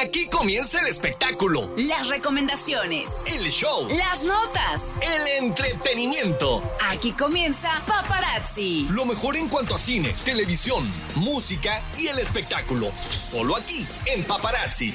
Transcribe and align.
Aquí 0.00 0.26
comienza 0.26 0.80
el 0.80 0.88
espectáculo, 0.88 1.70
Las 1.76 2.08
recomendaciones. 2.08 3.22
el 3.26 3.48
show, 3.50 3.86
Las 3.88 4.24
notas. 4.24 4.98
el 5.00 5.44
entretenimiento. 5.44 6.62
Aquí 6.90 7.12
comienza 7.12 7.70
Paparazzi. 7.86 8.86
Lo 8.90 9.04
mejor 9.04 9.36
en 9.36 9.48
cuanto 9.48 9.74
a 9.74 9.78
cine, 9.78 10.14
televisión, 10.24 10.84
música 11.14 11.82
y 11.96 12.08
el 12.08 12.18
espectáculo. 12.18 12.90
Solo 13.10 13.56
aquí, 13.56 13.86
en 14.06 14.24
Paparazzi. 14.24 14.94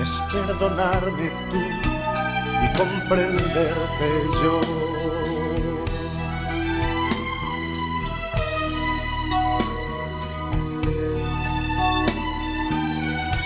Es 0.00 0.22
perdonarme 0.32 1.28
tú 1.50 1.58
y 2.64 2.68
comprenderte 2.78 4.08
yo. 4.42 4.60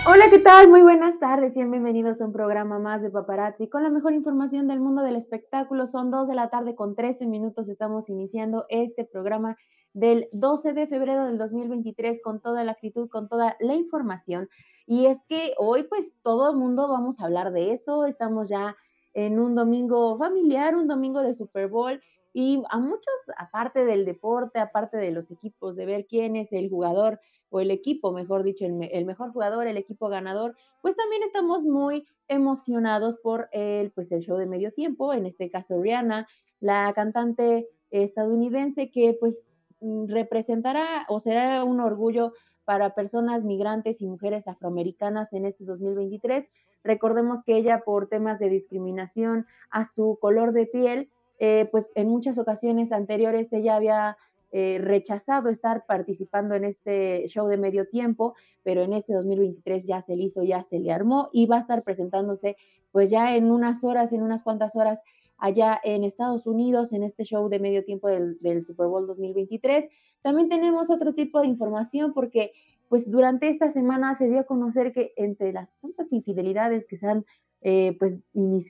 Hola, 0.06 0.30
¿qué 0.30 0.38
tal? 0.38 0.68
Muy 0.68 0.82
buenas 0.82 1.18
tardes 1.18 1.56
y 1.56 1.64
bienvenidos 1.64 2.20
a 2.20 2.26
un 2.26 2.32
programa 2.32 2.78
más 2.78 3.02
de 3.02 3.10
Paparazzi 3.10 3.68
con 3.68 3.82
la 3.82 3.90
mejor 3.90 4.12
información 4.12 4.68
del 4.68 4.78
mundo 4.78 5.02
del 5.02 5.16
espectáculo. 5.16 5.88
Son 5.88 6.12
2 6.12 6.28
de 6.28 6.34
la 6.36 6.50
tarde 6.50 6.76
con 6.76 6.94
13 6.94 7.26
minutos. 7.26 7.68
Estamos 7.68 8.08
iniciando 8.08 8.64
este 8.68 9.04
programa 9.04 9.56
del 9.92 10.28
12 10.30 10.72
de 10.72 10.86
febrero 10.86 11.26
del 11.26 11.36
2023 11.36 12.20
con 12.22 12.40
toda 12.40 12.62
la 12.62 12.70
actitud, 12.70 13.08
con 13.08 13.28
toda 13.28 13.56
la 13.58 13.74
información. 13.74 14.48
Y 14.86 15.06
es 15.06 15.18
que 15.28 15.54
hoy 15.58 15.84
pues 15.84 16.10
todo 16.22 16.50
el 16.50 16.56
mundo 16.56 16.88
vamos 16.88 17.20
a 17.20 17.24
hablar 17.24 17.52
de 17.52 17.72
eso. 17.72 18.04
Estamos 18.06 18.48
ya 18.48 18.76
en 19.14 19.38
un 19.38 19.54
domingo 19.54 20.18
familiar, 20.18 20.76
un 20.76 20.88
domingo 20.88 21.22
de 21.22 21.34
Super 21.34 21.68
Bowl. 21.68 22.00
Y 22.32 22.62
a 22.68 22.78
muchos, 22.78 23.14
aparte 23.38 23.84
del 23.84 24.04
deporte, 24.04 24.58
aparte 24.58 24.96
de 24.96 25.12
los 25.12 25.30
equipos, 25.30 25.76
de 25.76 25.86
ver 25.86 26.06
quién 26.06 26.36
es 26.36 26.52
el 26.52 26.68
jugador 26.68 27.20
o 27.48 27.60
el 27.60 27.70
equipo, 27.70 28.12
mejor 28.12 28.42
dicho, 28.42 28.66
el, 28.66 28.88
el 28.90 29.04
mejor 29.04 29.32
jugador, 29.32 29.68
el 29.68 29.76
equipo 29.76 30.08
ganador, 30.08 30.56
pues 30.82 30.96
también 30.96 31.22
estamos 31.22 31.62
muy 31.62 32.04
emocionados 32.26 33.16
por 33.22 33.48
el, 33.52 33.92
pues 33.92 34.10
el 34.12 34.22
show 34.22 34.36
de 34.36 34.46
medio 34.46 34.72
tiempo, 34.72 35.12
en 35.12 35.26
este 35.26 35.50
caso 35.50 35.80
Rihanna, 35.80 36.26
la 36.60 36.92
cantante 36.94 37.68
estadounidense 37.90 38.90
que 38.90 39.16
pues 39.18 39.42
mm, 39.80 40.06
representará 40.08 41.06
o 41.08 41.20
será 41.20 41.62
un 41.64 41.80
orgullo 41.80 42.32
para 42.64 42.94
personas 42.94 43.44
migrantes 43.44 44.00
y 44.00 44.06
mujeres 44.06 44.48
afroamericanas 44.48 45.32
en 45.32 45.46
este 45.46 45.64
2023. 45.64 46.46
Recordemos 46.82 47.44
que 47.44 47.56
ella 47.56 47.82
por 47.84 48.08
temas 48.08 48.38
de 48.38 48.48
discriminación 48.48 49.46
a 49.70 49.84
su 49.84 50.18
color 50.20 50.52
de 50.52 50.66
piel, 50.66 51.08
eh, 51.38 51.68
pues 51.70 51.88
en 51.94 52.08
muchas 52.08 52.38
ocasiones 52.38 52.92
anteriores 52.92 53.52
ella 53.52 53.76
había 53.76 54.16
eh, 54.52 54.78
rechazado 54.80 55.48
estar 55.48 55.84
participando 55.86 56.54
en 56.54 56.64
este 56.64 57.26
show 57.26 57.48
de 57.48 57.56
medio 57.56 57.88
tiempo, 57.88 58.34
pero 58.62 58.82
en 58.82 58.92
este 58.92 59.12
2023 59.12 59.84
ya 59.84 60.02
se 60.02 60.14
le 60.14 60.24
hizo, 60.24 60.44
ya 60.44 60.62
se 60.62 60.78
le 60.78 60.92
armó 60.92 61.28
y 61.32 61.46
va 61.46 61.56
a 61.56 61.60
estar 61.60 61.82
presentándose 61.82 62.56
pues 62.92 63.10
ya 63.10 63.34
en 63.34 63.50
unas 63.50 63.82
horas, 63.82 64.12
en 64.12 64.22
unas 64.22 64.44
cuantas 64.44 64.76
horas 64.76 65.02
allá 65.38 65.80
en 65.82 66.04
Estados 66.04 66.46
Unidos 66.46 66.92
en 66.92 67.02
este 67.02 67.24
show 67.24 67.48
de 67.48 67.58
medio 67.58 67.84
tiempo 67.84 68.06
del, 68.06 68.38
del 68.40 68.64
Super 68.64 68.86
Bowl 68.86 69.06
2023. 69.08 69.90
También 70.24 70.48
tenemos 70.48 70.88
otro 70.88 71.12
tipo 71.12 71.42
de 71.42 71.48
información 71.48 72.14
porque 72.14 72.52
pues 72.88 73.10
durante 73.10 73.50
esta 73.50 73.70
semana 73.70 74.14
se 74.14 74.26
dio 74.26 74.40
a 74.40 74.44
conocer 74.44 74.94
que 74.94 75.12
entre 75.16 75.52
las 75.52 75.68
tantas 75.82 76.10
infidelidades 76.10 76.86
que 76.86 76.96
se 76.96 77.06
han 77.06 77.26
eh, 77.60 77.94
pues 77.98 78.14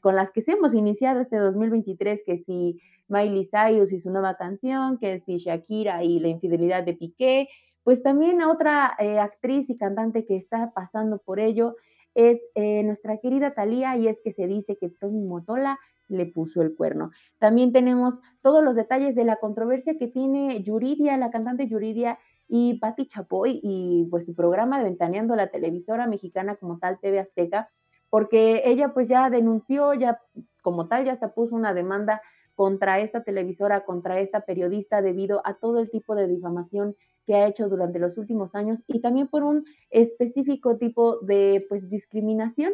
con 0.02 0.16
las 0.16 0.32
que 0.32 0.42
se 0.42 0.52
hemos 0.52 0.74
iniciado 0.74 1.20
este 1.20 1.36
2023, 1.36 2.22
que 2.26 2.38
si 2.38 2.80
Miley 3.06 3.48
Cyrus 3.48 3.92
y 3.92 4.00
su 4.00 4.10
nueva 4.10 4.36
canción, 4.36 4.98
que 4.98 5.20
si 5.20 5.38
Shakira 5.38 6.02
y 6.02 6.18
la 6.18 6.28
infidelidad 6.28 6.82
de 6.82 6.94
Piqué, 6.94 7.48
pues 7.84 8.02
también 8.02 8.42
otra 8.42 8.96
eh, 8.98 9.20
actriz 9.20 9.70
y 9.70 9.76
cantante 9.76 10.26
que 10.26 10.36
está 10.36 10.72
pasando 10.74 11.18
por 11.18 11.38
ello 11.38 11.76
es 12.16 12.40
eh, 12.56 12.82
nuestra 12.82 13.18
querida 13.18 13.54
Thalía 13.54 13.96
y 13.96 14.08
es 14.08 14.20
que 14.24 14.32
se 14.32 14.48
dice 14.48 14.76
que 14.76 14.88
Tommy 14.88 15.22
Motola 15.22 15.78
le 16.08 16.26
puso 16.26 16.62
el 16.62 16.74
cuerno. 16.74 17.10
También 17.38 17.72
tenemos 17.72 18.14
todos 18.42 18.62
los 18.62 18.74
detalles 18.74 19.14
de 19.14 19.24
la 19.24 19.36
controversia 19.36 19.96
que 19.98 20.08
tiene 20.08 20.62
Yuridia, 20.62 21.16
la 21.16 21.30
cantante 21.30 21.66
Yuridia 21.68 22.18
y 22.48 22.78
Patti 22.78 23.06
Chapoy 23.06 23.60
y 23.62 24.06
pues 24.10 24.26
su 24.26 24.34
programa 24.34 24.78
de 24.78 24.84
Ventaneando 24.84 25.34
la 25.34 25.48
televisora 25.48 26.06
mexicana 26.06 26.56
como 26.56 26.78
tal 26.78 26.98
TV 27.00 27.18
Azteca, 27.18 27.70
porque 28.10 28.62
ella 28.66 28.92
pues 28.92 29.08
ya 29.08 29.30
denunció, 29.30 29.94
ya 29.94 30.20
como 30.62 30.88
tal 30.88 31.04
ya 31.04 31.12
hasta 31.12 31.34
puso 31.34 31.54
una 31.56 31.74
demanda 31.74 32.20
contra 32.54 33.00
esta 33.00 33.24
televisora, 33.24 33.84
contra 33.84 34.20
esta 34.20 34.42
periodista 34.42 35.02
debido 35.02 35.42
a 35.44 35.54
todo 35.54 35.80
el 35.80 35.90
tipo 35.90 36.14
de 36.14 36.28
difamación 36.28 36.94
que 37.26 37.34
ha 37.34 37.46
hecho 37.46 37.68
durante 37.68 37.98
los 37.98 38.18
últimos 38.18 38.54
años 38.54 38.82
y 38.86 39.00
también 39.00 39.28
por 39.28 39.42
un 39.42 39.64
específico 39.90 40.76
tipo 40.76 41.18
de 41.20 41.64
pues 41.68 41.88
discriminación. 41.88 42.72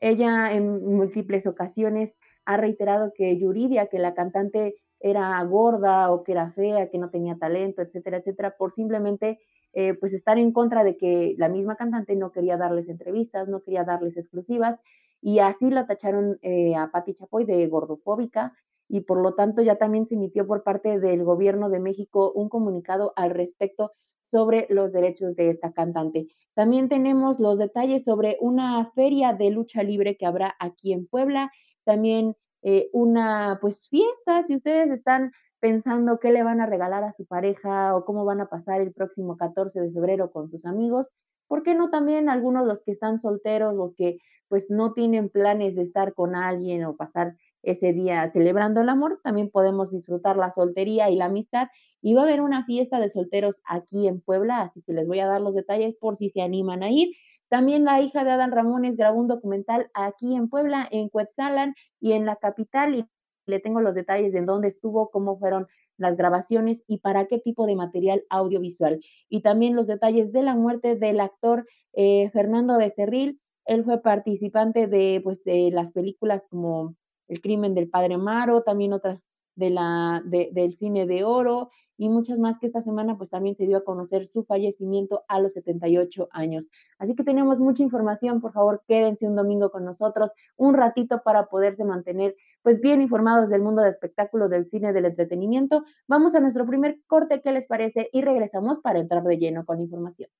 Ella 0.00 0.52
en 0.52 0.84
múltiples 0.84 1.46
ocasiones 1.46 2.14
ha 2.48 2.56
reiterado 2.56 3.12
que 3.14 3.38
Yuridia, 3.38 3.88
que 3.88 3.98
la 3.98 4.14
cantante 4.14 4.76
era 5.00 5.44
gorda 5.44 6.10
o 6.10 6.24
que 6.24 6.32
era 6.32 6.50
fea, 6.52 6.88
que 6.88 6.96
no 6.96 7.10
tenía 7.10 7.36
talento, 7.36 7.82
etcétera, 7.82 8.16
etcétera, 8.16 8.56
por 8.56 8.72
simplemente 8.72 9.38
eh, 9.74 9.92
pues 9.92 10.14
estar 10.14 10.38
en 10.38 10.52
contra 10.52 10.82
de 10.82 10.96
que 10.96 11.34
la 11.36 11.50
misma 11.50 11.76
cantante 11.76 12.16
no 12.16 12.32
quería 12.32 12.56
darles 12.56 12.88
entrevistas, 12.88 13.48
no 13.48 13.60
quería 13.60 13.84
darles 13.84 14.16
exclusivas 14.16 14.80
y 15.20 15.40
así 15.40 15.68
la 15.68 15.86
tacharon 15.86 16.38
eh, 16.40 16.74
a 16.74 16.90
Patti 16.90 17.14
Chapoy 17.14 17.44
de 17.44 17.66
gordofóbica 17.66 18.54
y 18.88 19.02
por 19.02 19.20
lo 19.20 19.34
tanto 19.34 19.60
ya 19.60 19.76
también 19.76 20.06
se 20.06 20.14
emitió 20.14 20.46
por 20.46 20.62
parte 20.62 20.98
del 20.98 21.24
gobierno 21.24 21.68
de 21.68 21.80
México 21.80 22.32
un 22.34 22.48
comunicado 22.48 23.12
al 23.16 23.28
respecto 23.28 23.92
sobre 24.20 24.66
los 24.70 24.90
derechos 24.90 25.36
de 25.36 25.50
esta 25.50 25.72
cantante. 25.72 26.28
También 26.54 26.88
tenemos 26.88 27.38
los 27.38 27.58
detalles 27.58 28.04
sobre 28.04 28.38
una 28.40 28.90
feria 28.94 29.34
de 29.34 29.50
lucha 29.50 29.82
libre 29.82 30.16
que 30.16 30.24
habrá 30.24 30.56
aquí 30.58 30.94
en 30.94 31.06
Puebla, 31.06 31.50
también 31.88 32.36
eh, 32.62 32.90
una 32.92 33.56
pues 33.62 33.88
fiesta, 33.88 34.42
si 34.42 34.56
ustedes 34.56 34.90
están 34.90 35.32
pensando 35.58 36.18
qué 36.20 36.30
le 36.32 36.42
van 36.42 36.60
a 36.60 36.66
regalar 36.66 37.02
a 37.02 37.14
su 37.14 37.24
pareja 37.24 37.96
o 37.96 38.04
cómo 38.04 38.26
van 38.26 38.42
a 38.42 38.50
pasar 38.50 38.82
el 38.82 38.92
próximo 38.92 39.38
14 39.38 39.80
de 39.80 39.90
febrero 39.90 40.30
con 40.30 40.50
sus 40.50 40.66
amigos, 40.66 41.06
¿por 41.46 41.62
qué 41.62 41.74
no 41.74 41.88
también 41.88 42.28
algunos 42.28 42.66
los 42.66 42.82
que 42.82 42.92
están 42.92 43.20
solteros, 43.20 43.74
los 43.74 43.94
que 43.94 44.18
pues 44.48 44.66
no 44.68 44.92
tienen 44.92 45.30
planes 45.30 45.76
de 45.76 45.82
estar 45.82 46.12
con 46.12 46.36
alguien 46.36 46.84
o 46.84 46.94
pasar 46.94 47.36
ese 47.62 47.94
día 47.94 48.30
celebrando 48.32 48.82
el 48.82 48.90
amor, 48.90 49.20
también 49.24 49.50
podemos 49.50 49.90
disfrutar 49.90 50.36
la 50.36 50.50
soltería 50.50 51.08
y 51.08 51.16
la 51.16 51.26
amistad. 51.26 51.68
Y 52.02 52.14
va 52.14 52.20
a 52.20 52.24
haber 52.24 52.42
una 52.42 52.64
fiesta 52.64 53.00
de 53.00 53.08
solteros 53.08 53.60
aquí 53.64 54.06
en 54.06 54.20
Puebla, 54.20 54.60
así 54.60 54.82
que 54.82 54.92
les 54.92 55.08
voy 55.08 55.20
a 55.20 55.26
dar 55.26 55.40
los 55.40 55.54
detalles 55.54 55.96
por 55.96 56.16
si 56.16 56.28
se 56.28 56.42
animan 56.42 56.82
a 56.82 56.90
ir. 56.90 57.08
También 57.48 57.84
la 57.84 58.00
hija 58.00 58.24
de 58.24 58.30
Adán 58.30 58.52
Ramones 58.52 58.96
grabó 58.96 59.18
un 59.18 59.28
documental 59.28 59.90
aquí 59.94 60.34
en 60.34 60.48
Puebla, 60.48 60.86
en 60.90 61.08
Cuetzalan 61.08 61.74
y 62.00 62.12
en 62.12 62.26
la 62.26 62.36
capital, 62.36 62.94
y 62.94 63.06
le 63.46 63.60
tengo 63.60 63.80
los 63.80 63.94
detalles 63.94 64.32
de 64.32 64.42
dónde 64.42 64.68
estuvo, 64.68 65.10
cómo 65.10 65.38
fueron 65.38 65.66
las 65.96 66.16
grabaciones 66.16 66.84
y 66.86 66.98
para 66.98 67.26
qué 67.26 67.38
tipo 67.38 67.66
de 67.66 67.76
material 67.76 68.22
audiovisual. 68.30 69.00
Y 69.28 69.42
también 69.42 69.74
los 69.74 69.86
detalles 69.86 70.32
de 70.32 70.42
la 70.42 70.54
muerte 70.54 70.96
del 70.96 71.20
actor 71.20 71.66
eh, 71.94 72.30
Fernando 72.30 72.78
Becerril. 72.78 73.40
Él 73.64 73.84
fue 73.84 74.00
participante 74.00 74.86
de, 74.86 75.20
pues, 75.22 75.42
de 75.44 75.70
las 75.72 75.92
películas 75.92 76.46
como 76.48 76.94
El 77.26 77.40
crimen 77.40 77.74
del 77.74 77.90
padre 77.90 78.14
Amaro, 78.14 78.62
también 78.62 78.92
otras 78.92 79.24
de 79.56 79.70
la, 79.70 80.22
del 80.24 80.74
cine 80.74 81.06
de 81.06 81.24
oro 81.24 81.70
y 81.98 82.08
muchas 82.08 82.38
más 82.38 82.58
que 82.58 82.66
esta 82.66 82.80
semana 82.80 83.18
pues 83.18 83.28
también 83.28 83.56
se 83.56 83.66
dio 83.66 83.76
a 83.76 83.84
conocer 83.84 84.26
su 84.26 84.44
fallecimiento 84.44 85.24
a 85.28 85.40
los 85.40 85.52
78 85.52 86.28
años. 86.30 86.70
Así 86.98 87.14
que 87.14 87.24
tenemos 87.24 87.58
mucha 87.58 87.82
información, 87.82 88.40
por 88.40 88.52
favor 88.52 88.82
quédense 88.88 89.26
un 89.26 89.36
domingo 89.36 89.70
con 89.70 89.84
nosotros 89.84 90.30
un 90.56 90.74
ratito 90.74 91.22
para 91.22 91.46
poderse 91.46 91.84
mantener 91.84 92.36
pues 92.62 92.80
bien 92.80 93.02
informados 93.02 93.50
del 93.50 93.60
mundo 93.60 93.82
del 93.82 93.92
espectáculo, 93.92 94.48
del 94.48 94.66
cine, 94.66 94.92
del 94.92 95.06
entretenimiento. 95.06 95.84
Vamos 96.06 96.34
a 96.34 96.40
nuestro 96.40 96.66
primer 96.66 97.00
corte, 97.06 97.40
¿qué 97.42 97.52
les 97.52 97.66
parece? 97.66 98.08
Y 98.12 98.22
regresamos 98.22 98.78
para 98.78 98.98
entrar 99.00 99.22
de 99.24 99.38
lleno 99.38 99.64
con 99.64 99.80
información. 99.80 100.30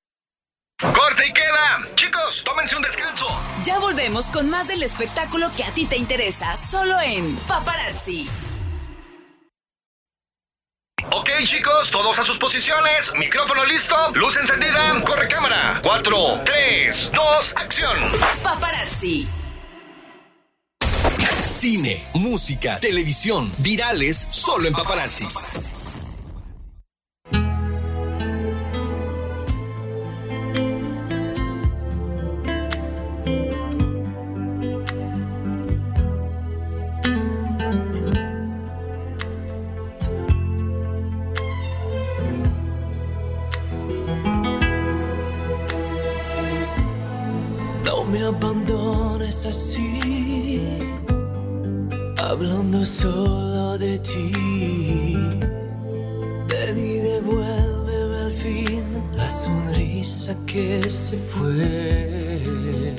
Corte 0.81 1.27
y 1.29 1.33
queda. 1.33 1.95
Chicos, 1.97 2.43
tómense 2.45 2.77
un 2.77 2.83
descanso. 2.83 3.27
Ya 3.65 3.81
volvemos 3.81 4.31
con 4.31 4.49
más 4.49 4.69
del 4.69 4.83
espectáculo 4.85 5.49
que 5.57 5.65
a 5.65 5.75
ti 5.75 5.87
te 5.87 5.97
interesa, 5.97 6.55
solo 6.55 6.95
en 7.01 7.37
Paparazzi. 7.49 8.29
Ok, 11.07 11.31
chicos, 11.45 11.91
todos 11.91 12.19
a 12.19 12.25
sus 12.25 12.39
posiciones. 12.39 13.13
Micrófono 13.17 13.65
listo, 13.65 13.95
luz 14.15 14.37
encendida, 14.37 15.01
corre 15.07 15.29
cámara. 15.29 15.81
4, 15.83 16.41
3, 16.45 17.11
2, 17.15 17.53
acción. 17.57 17.99
Paparazzi. 18.43 19.29
Cine, 21.39 22.05
música, 22.15 22.81
televisión, 22.81 23.51
virales, 23.59 24.27
solo 24.31 24.67
en 24.67 24.75
paparazzi. 24.75 25.27
Abandones 49.29 49.47
así, 49.47 50.61
hablando 52.23 52.85
solo 52.85 53.79
de 53.79 53.99
ti. 53.99 55.17
Ven 56.49 56.79
y 56.79 56.99
devuélveme 56.99 58.17
al 58.25 58.33
fin 58.33 58.85
la 59.15 59.31
sonrisa 59.31 60.35
que 60.47 60.91
se 60.91 61.17
fue. 61.19 62.97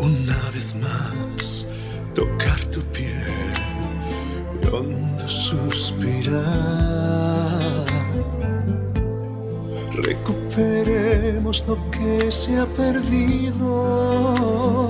Una 0.00 0.50
vez 0.54 0.74
más, 0.76 1.66
tocar 2.14 2.64
tu 2.66 2.80
piel, 2.92 3.52
pronto 4.62 5.28
suspirar. 5.28 6.42
Recuperemos 10.04 11.64
lo 11.68 11.76
que 11.90 12.32
se 12.32 12.58
ha 12.58 12.66
perdido. 12.66 14.81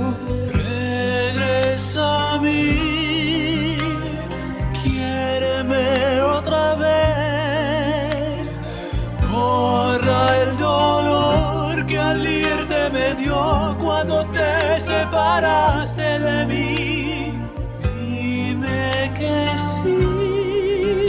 De 15.42 16.46
mí. 16.46 17.34
Dime 17.82 19.10
que 19.18 19.58
sí, 19.58 21.06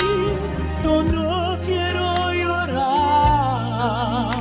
yo 0.83 1.03
no 1.03 1.59
quiero 1.63 2.33
llorar. 2.33 4.33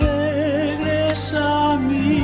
Regresa 0.00 1.72
a 1.72 1.78
mí. 1.78 2.20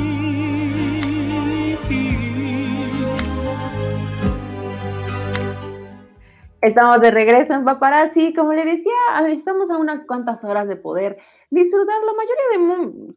Estamos 6.61 7.01
de 7.01 7.11
regreso 7.11 7.53
en 7.53 7.65
Paparazzi. 7.65 8.33
Como 8.33 8.53
le 8.53 8.63
decía, 8.63 8.93
estamos 9.27 9.69
a 9.69 9.75
unas 9.77 10.05
cuantas 10.05 10.41
horas 10.45 10.69
de 10.69 10.77
poder 10.77 11.17
disfrutar. 11.49 12.01
La 12.05 12.13
mayoría 12.13 12.45
de 12.53 12.59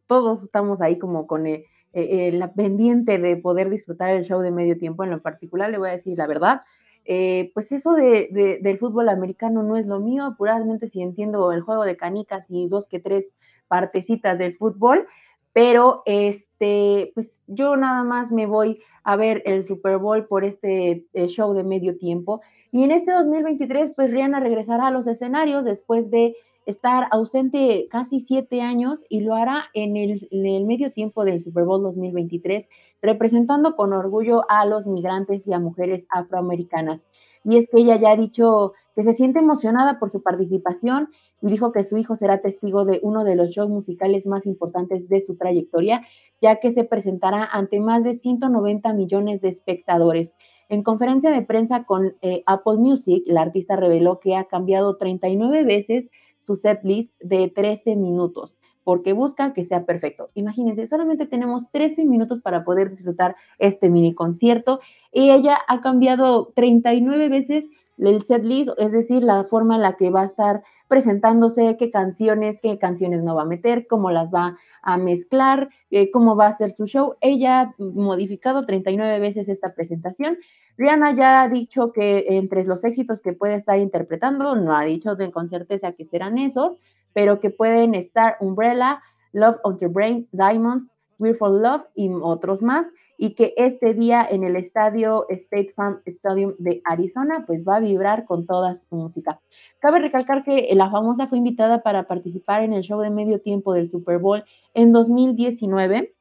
todos 0.07 0.43
estamos 0.43 0.81
ahí 0.81 0.99
como 0.99 1.25
con 1.25 1.47
eh, 1.47 1.63
eh, 1.95 2.31
la 2.33 2.53
pendiente 2.53 3.17
de 3.17 3.37
poder 3.37 3.69
disfrutar 3.69 4.09
el 4.11 4.25
show 4.25 4.41
de 4.41 4.51
medio 4.51 4.77
tiempo. 4.77 5.03
En 5.03 5.09
lo 5.11 5.21
particular, 5.21 5.69
le 5.69 5.77
voy 5.77 5.89
a 5.89 5.93
decir 5.93 6.17
la 6.17 6.27
verdad. 6.27 6.61
eh, 7.07 7.51
pues 7.53 7.71
eso 7.71 7.93
de, 7.93 8.29
de- 8.31 8.59
del 8.61 8.77
fútbol 8.79 9.09
americano 9.09 9.61
no 9.63 9.77
es 9.77 9.85
lo 9.85 9.99
mío. 9.99 10.35
Puramente 10.37 10.89
si 10.89 11.01
entiendo 11.01 11.51
el 11.51 11.61
juego 11.61 11.85
de 11.85 11.97
canicas 11.97 12.45
y 12.49 12.67
dos 12.67 12.87
que 12.87 12.99
tres 12.99 13.33
partecitas 13.67 14.37
del 14.37 14.55
fútbol. 14.57 15.05
Pero 15.53 16.01
este, 16.05 17.11
pues 17.15 17.39
yo 17.47 17.75
nada 17.77 18.03
más 18.03 18.31
me 18.31 18.45
voy 18.45 18.81
a 19.03 19.15
ver 19.15 19.41
el 19.45 19.65
Super 19.67 19.97
Bowl 19.99 20.25
por 20.27 20.43
este 20.43 21.05
eh, 21.13 21.27
show 21.27 21.53
de 21.53 21.63
medio 21.63 21.97
tiempo. 21.97 22.41
Y 22.71 22.83
en 22.83 22.91
este 22.91 23.11
2023, 23.11 23.91
pues 23.95 24.11
Rihanna 24.11 24.39
regresará 24.39 24.87
a 24.87 24.91
los 24.91 25.07
escenarios 25.07 25.63
después 25.63 26.09
de 26.11 26.35
estar 26.65 27.07
ausente 27.11 27.87
casi 27.89 28.19
siete 28.19 28.61
años 28.61 29.03
y 29.09 29.21
lo 29.21 29.35
hará 29.35 29.65
en 29.73 29.97
el, 29.97 30.27
en 30.31 30.45
el 30.45 30.65
medio 30.65 30.91
tiempo 30.91 31.23
del 31.23 31.41
Super 31.41 31.63
Bowl 31.63 31.83
2023, 31.83 32.67
representando 33.01 33.75
con 33.75 33.93
orgullo 33.93 34.43
a 34.49 34.65
los 34.65 34.85
migrantes 34.85 35.47
y 35.47 35.53
a 35.53 35.59
mujeres 35.59 36.05
afroamericanas. 36.09 37.01
Y 37.43 37.57
es 37.57 37.69
que 37.69 37.81
ella 37.81 37.97
ya 37.97 38.11
ha 38.11 38.15
dicho 38.15 38.73
que 38.95 39.03
se 39.03 39.13
siente 39.13 39.39
emocionada 39.39 39.99
por 39.99 40.11
su 40.11 40.23
participación 40.23 41.09
y 41.41 41.47
dijo 41.47 41.71
que 41.71 41.83
su 41.83 41.97
hijo 41.97 42.15
será 42.15 42.41
testigo 42.41 42.85
de 42.85 42.99
uno 43.03 43.23
de 43.23 43.35
los 43.35 43.49
shows 43.49 43.69
musicales 43.69 44.25
más 44.25 44.47
importantes 44.47 45.07
de 45.09 45.21
su 45.21 45.35
trayectoria, 45.35 46.01
ya 46.41 46.55
que 46.55 46.71
se 46.71 46.83
presentará 46.85 47.43
ante 47.43 47.79
más 47.79 48.03
de 48.03 48.15
190 48.15 48.93
millones 48.93 49.41
de 49.41 49.49
espectadores. 49.49 50.35
En 50.69 50.81
conferencia 50.81 51.29
de 51.29 51.43
prensa 51.43 51.83
con 51.83 52.15
eh, 52.23 52.41
Apple 52.47 52.77
Music, 52.77 53.23
la 53.27 53.41
artista 53.41 53.75
reveló 53.75 54.19
que 54.19 54.35
ha 54.35 54.45
cambiado 54.45 54.97
39 54.97 55.63
veces 55.63 56.09
su 56.45 56.55
set 56.55 56.79
list 56.83 57.11
de 57.19 57.49
13 57.49 57.95
minutos 57.95 58.57
porque 58.85 59.13
busca 59.13 59.51
que 59.53 59.65
sea 59.65 59.83
perfecto. 59.83 60.29
Imagínense, 60.35 60.87
solamente 60.87 61.25
tenemos 61.25 61.63
13 61.71 62.05
minutos 62.05 62.39
para 62.39 62.63
poder 62.63 62.91
disfrutar 62.91 63.35
este 63.57 63.89
mini 63.89 64.13
concierto 64.13 64.79
y 65.11 65.31
ella 65.31 65.57
ha 65.67 65.81
cambiado 65.81 66.53
39 66.55 67.27
veces 67.27 67.65
el 67.97 68.23
set 68.23 68.43
list, 68.43 68.69
es 68.77 68.91
decir, 68.91 69.23
la 69.23 69.43
forma 69.45 69.75
en 69.75 69.81
la 69.81 69.93
que 69.93 70.09
va 70.09 70.21
a 70.21 70.25
estar 70.25 70.63
presentándose, 70.87 71.77
qué 71.77 71.89
canciones, 71.91 72.59
qué 72.61 72.77
canciones 72.77 73.23
no 73.23 73.35
va 73.35 73.43
a 73.43 73.45
meter, 73.45 73.87
cómo 73.87 74.11
las 74.11 74.29
va 74.29 74.57
a 74.81 74.97
mezclar, 74.97 75.69
eh, 75.89 76.11
cómo 76.11 76.35
va 76.35 76.47
a 76.47 76.57
ser 76.57 76.71
su 76.71 76.85
show. 76.85 77.15
Ella 77.21 77.61
ha 77.61 77.73
modificado 77.77 78.65
39 78.65 79.19
veces 79.19 79.49
esta 79.49 79.73
presentación. 79.73 80.37
Rihanna 80.77 81.15
ya 81.15 81.41
ha 81.41 81.49
dicho 81.49 81.91
que 81.93 82.25
entre 82.29 82.65
los 82.65 82.83
éxitos 82.83 83.21
que 83.21 83.33
puede 83.33 83.55
estar 83.55 83.79
interpretando, 83.79 84.55
no 84.55 84.75
ha 84.75 84.83
dicho 84.83 85.15
con 85.31 85.47
certeza 85.47 85.93
que 85.93 86.05
serán 86.05 86.37
esos, 86.37 86.77
pero 87.13 87.39
que 87.39 87.49
pueden 87.49 87.95
estar 87.95 88.35
Umbrella, 88.41 89.01
Love 89.31 89.57
on 89.63 89.79
Your 89.79 89.91
Brain, 89.91 90.27
Diamonds, 90.33 90.91
We're 91.17 91.37
for 91.37 91.49
Love 91.49 91.83
y 91.95 92.09
otros 92.09 92.61
más, 92.61 92.91
y 93.17 93.35
que 93.35 93.53
este 93.55 93.93
día 93.93 94.27
en 94.29 94.43
el 94.43 94.57
estadio 94.57 95.25
State 95.29 95.71
Farm 95.73 96.01
Stadium 96.05 96.55
de 96.59 96.81
Arizona, 96.83 97.45
pues 97.47 97.63
va 97.65 97.77
a 97.77 97.79
vibrar 97.79 98.25
con 98.25 98.45
toda 98.45 98.73
su 98.73 98.93
música. 98.93 99.39
Cabe 99.79 99.99
recalcar 99.99 100.43
que 100.43 100.69
la 100.73 100.91
famosa 100.91 101.27
fue 101.27 101.37
invitada 101.37 101.81
para 101.83 102.03
participar 102.03 102.63
en 102.63 102.73
el 102.73 102.83
show 102.83 102.99
de 102.99 103.09
medio 103.09 103.39
tiempo 103.39 103.73
del 103.73 103.87
Super 103.87 104.19
Bowl 104.19 104.43
en 104.73 104.91
2019, 104.91 106.13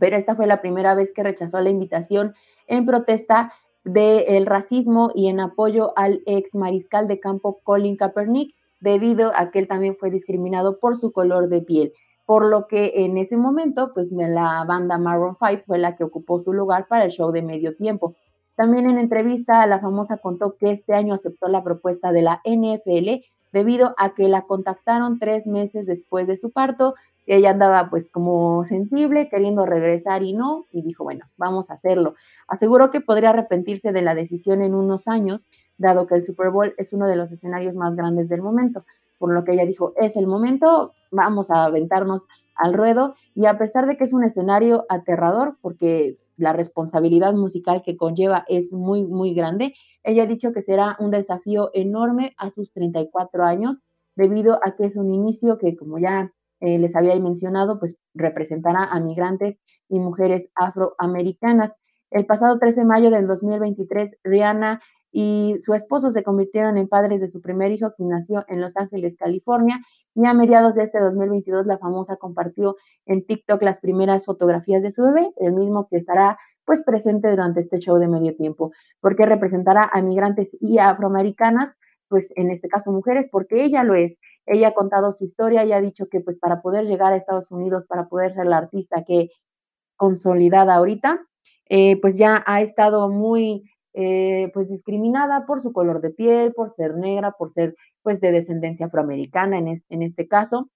pero 0.00 0.16
esta 0.16 0.34
fue 0.34 0.48
la 0.48 0.60
primera 0.60 0.96
vez 0.96 1.12
que 1.12 1.22
rechazó 1.22 1.60
la 1.60 1.70
invitación 1.70 2.34
en 2.66 2.84
protesta 2.84 3.52
del 3.86 4.46
racismo 4.46 5.10
y 5.14 5.28
en 5.28 5.40
apoyo 5.40 5.92
al 5.96 6.20
ex 6.26 6.54
mariscal 6.54 7.06
de 7.08 7.20
campo 7.20 7.60
Colin 7.62 7.96
Kaepernick, 7.96 8.54
debido 8.80 9.32
a 9.34 9.50
que 9.50 9.60
él 9.60 9.68
también 9.68 9.96
fue 9.96 10.10
discriminado 10.10 10.78
por 10.78 10.96
su 10.96 11.12
color 11.12 11.48
de 11.48 11.62
piel. 11.62 11.92
por 12.26 12.44
lo 12.44 12.66
que 12.66 13.04
en 13.04 13.18
ese 13.18 13.36
momento, 13.36 13.92
pues 13.94 14.10
la 14.10 14.64
banda 14.66 14.98
Maroon 14.98 15.36
5 15.38 15.62
fue 15.64 15.78
la 15.78 15.94
que 15.94 16.02
ocupó 16.02 16.40
su 16.40 16.52
lugar 16.52 16.88
para 16.88 17.04
el 17.04 17.12
show 17.12 17.30
de 17.30 17.40
medio 17.40 17.76
tiempo. 17.76 18.16
También 18.56 18.90
en 18.90 18.98
entrevista, 18.98 19.64
la 19.66 19.78
famosa 19.78 20.16
contó 20.16 20.56
que 20.56 20.72
este 20.72 20.92
año 20.92 21.14
aceptó 21.14 21.46
la 21.46 21.62
propuesta 21.62 22.10
de 22.10 22.22
la 22.22 22.40
NFL 22.44 23.24
debido 23.52 23.94
a 23.96 24.12
que 24.14 24.28
la 24.28 24.42
contactaron 24.42 25.20
tres 25.20 25.46
meses 25.46 25.86
después 25.86 26.26
de 26.26 26.36
su 26.36 26.50
parto. 26.50 26.94
Ella 27.26 27.50
andaba 27.50 27.90
pues 27.90 28.08
como 28.08 28.64
sensible, 28.66 29.28
queriendo 29.28 29.66
regresar 29.66 30.22
y 30.22 30.32
no, 30.32 30.64
y 30.70 30.82
dijo, 30.82 31.04
bueno, 31.04 31.26
vamos 31.36 31.70
a 31.70 31.74
hacerlo. 31.74 32.14
Aseguró 32.48 32.90
que 32.90 33.00
podría 33.00 33.30
arrepentirse 33.30 33.92
de 33.92 34.02
la 34.02 34.14
decisión 34.14 34.62
en 34.62 34.74
unos 34.74 35.08
años, 35.08 35.48
dado 35.76 36.06
que 36.06 36.14
el 36.14 36.24
Super 36.24 36.50
Bowl 36.50 36.74
es 36.78 36.92
uno 36.92 37.06
de 37.06 37.16
los 37.16 37.30
escenarios 37.32 37.74
más 37.74 37.96
grandes 37.96 38.28
del 38.28 38.42
momento, 38.42 38.84
por 39.18 39.32
lo 39.32 39.44
que 39.44 39.52
ella 39.52 39.66
dijo, 39.66 39.92
es 39.96 40.16
el 40.16 40.26
momento, 40.26 40.92
vamos 41.10 41.50
a 41.50 41.64
aventarnos 41.64 42.26
al 42.54 42.74
ruedo, 42.74 43.14
y 43.34 43.46
a 43.46 43.58
pesar 43.58 43.86
de 43.86 43.96
que 43.96 44.04
es 44.04 44.12
un 44.12 44.24
escenario 44.24 44.86
aterrador, 44.88 45.56
porque 45.60 46.18
la 46.36 46.52
responsabilidad 46.52 47.32
musical 47.32 47.82
que 47.82 47.96
conlleva 47.96 48.44
es 48.48 48.72
muy, 48.72 49.04
muy 49.04 49.34
grande. 49.34 49.74
Ella 50.04 50.24
ha 50.24 50.26
dicho 50.26 50.52
que 50.52 50.62
será 50.62 50.96
un 51.00 51.10
desafío 51.10 51.70
enorme 51.74 52.34
a 52.38 52.50
sus 52.50 52.72
34 52.72 53.44
años, 53.44 53.82
debido 54.14 54.60
a 54.62 54.76
que 54.76 54.84
es 54.86 54.96
un 54.96 55.12
inicio 55.12 55.58
que, 55.58 55.76
como 55.76 55.98
ya 55.98 56.32
eh, 56.60 56.78
les 56.78 56.94
había 56.96 57.18
mencionado, 57.20 57.78
pues 57.78 57.96
representará 58.14 58.84
a 58.84 59.00
migrantes 59.00 59.58
y 59.88 60.00
mujeres 60.00 60.50
afroamericanas. 60.54 61.78
El 62.10 62.26
pasado 62.26 62.58
13 62.58 62.80
de 62.80 62.86
mayo 62.86 63.10
del 63.10 63.26
2023, 63.26 64.18
Rihanna 64.24 64.80
y 65.12 65.56
su 65.60 65.74
esposo 65.74 66.10
se 66.10 66.22
convirtieron 66.22 66.76
en 66.78 66.88
padres 66.88 67.20
de 67.20 67.28
su 67.28 67.40
primer 67.40 67.72
hijo, 67.72 67.92
que 67.96 68.04
nació 68.04 68.44
en 68.48 68.60
Los 68.60 68.76
Ángeles, 68.76 69.16
California, 69.16 69.80
y 70.14 70.26
a 70.26 70.34
mediados 70.34 70.74
de 70.74 70.84
este 70.84 70.98
2022 70.98 71.66
la 71.66 71.78
famosa 71.78 72.16
compartió 72.16 72.76
en 73.06 73.24
TikTok 73.24 73.62
las 73.62 73.80
primeras 73.80 74.24
fotografías 74.24 74.82
de 74.82 74.92
su 74.92 75.02
bebé, 75.02 75.30
el 75.36 75.52
mismo 75.52 75.88
que 75.88 75.98
estará 75.98 76.38
pues 76.64 76.82
presente 76.82 77.30
durante 77.30 77.60
este 77.60 77.78
show 77.78 77.96
de 77.98 78.08
medio 78.08 78.34
tiempo, 78.36 78.72
porque 79.00 79.24
representará 79.24 79.88
a 79.92 80.02
migrantes 80.02 80.56
y 80.60 80.78
afroamericanas, 80.78 81.74
pues 82.08 82.32
en 82.36 82.50
este 82.50 82.68
caso 82.68 82.92
mujeres, 82.92 83.26
porque 83.30 83.64
ella 83.64 83.84
lo 83.84 83.94
es. 83.94 84.18
Ella 84.46 84.68
ha 84.68 84.74
contado 84.74 85.14
su 85.18 85.24
historia 85.24 85.64
y 85.64 85.72
ha 85.72 85.80
dicho 85.80 86.08
que 86.08 86.20
pues 86.20 86.38
para 86.38 86.62
poder 86.62 86.86
llegar 86.86 87.12
a 87.12 87.16
Estados 87.16 87.50
Unidos, 87.50 87.84
para 87.88 88.08
poder 88.08 88.34
ser 88.34 88.46
la 88.46 88.58
artista 88.58 89.04
que 89.04 89.30
consolidada 89.96 90.76
ahorita, 90.76 91.26
eh, 91.68 92.00
pues 92.00 92.16
ya 92.16 92.42
ha 92.46 92.60
estado 92.62 93.08
muy 93.08 93.64
eh, 93.94 94.50
pues 94.54 94.68
discriminada 94.68 95.46
por 95.46 95.62
su 95.62 95.72
color 95.72 96.00
de 96.00 96.10
piel, 96.10 96.52
por 96.52 96.70
ser 96.70 96.96
negra, 96.96 97.32
por 97.32 97.52
ser 97.52 97.74
pues 98.02 98.20
de 98.20 98.30
descendencia 98.30 98.86
afroamericana 98.86 99.58
en 99.58 99.68
este, 99.68 99.94
en 99.94 100.02
este 100.02 100.28
caso, 100.28 100.70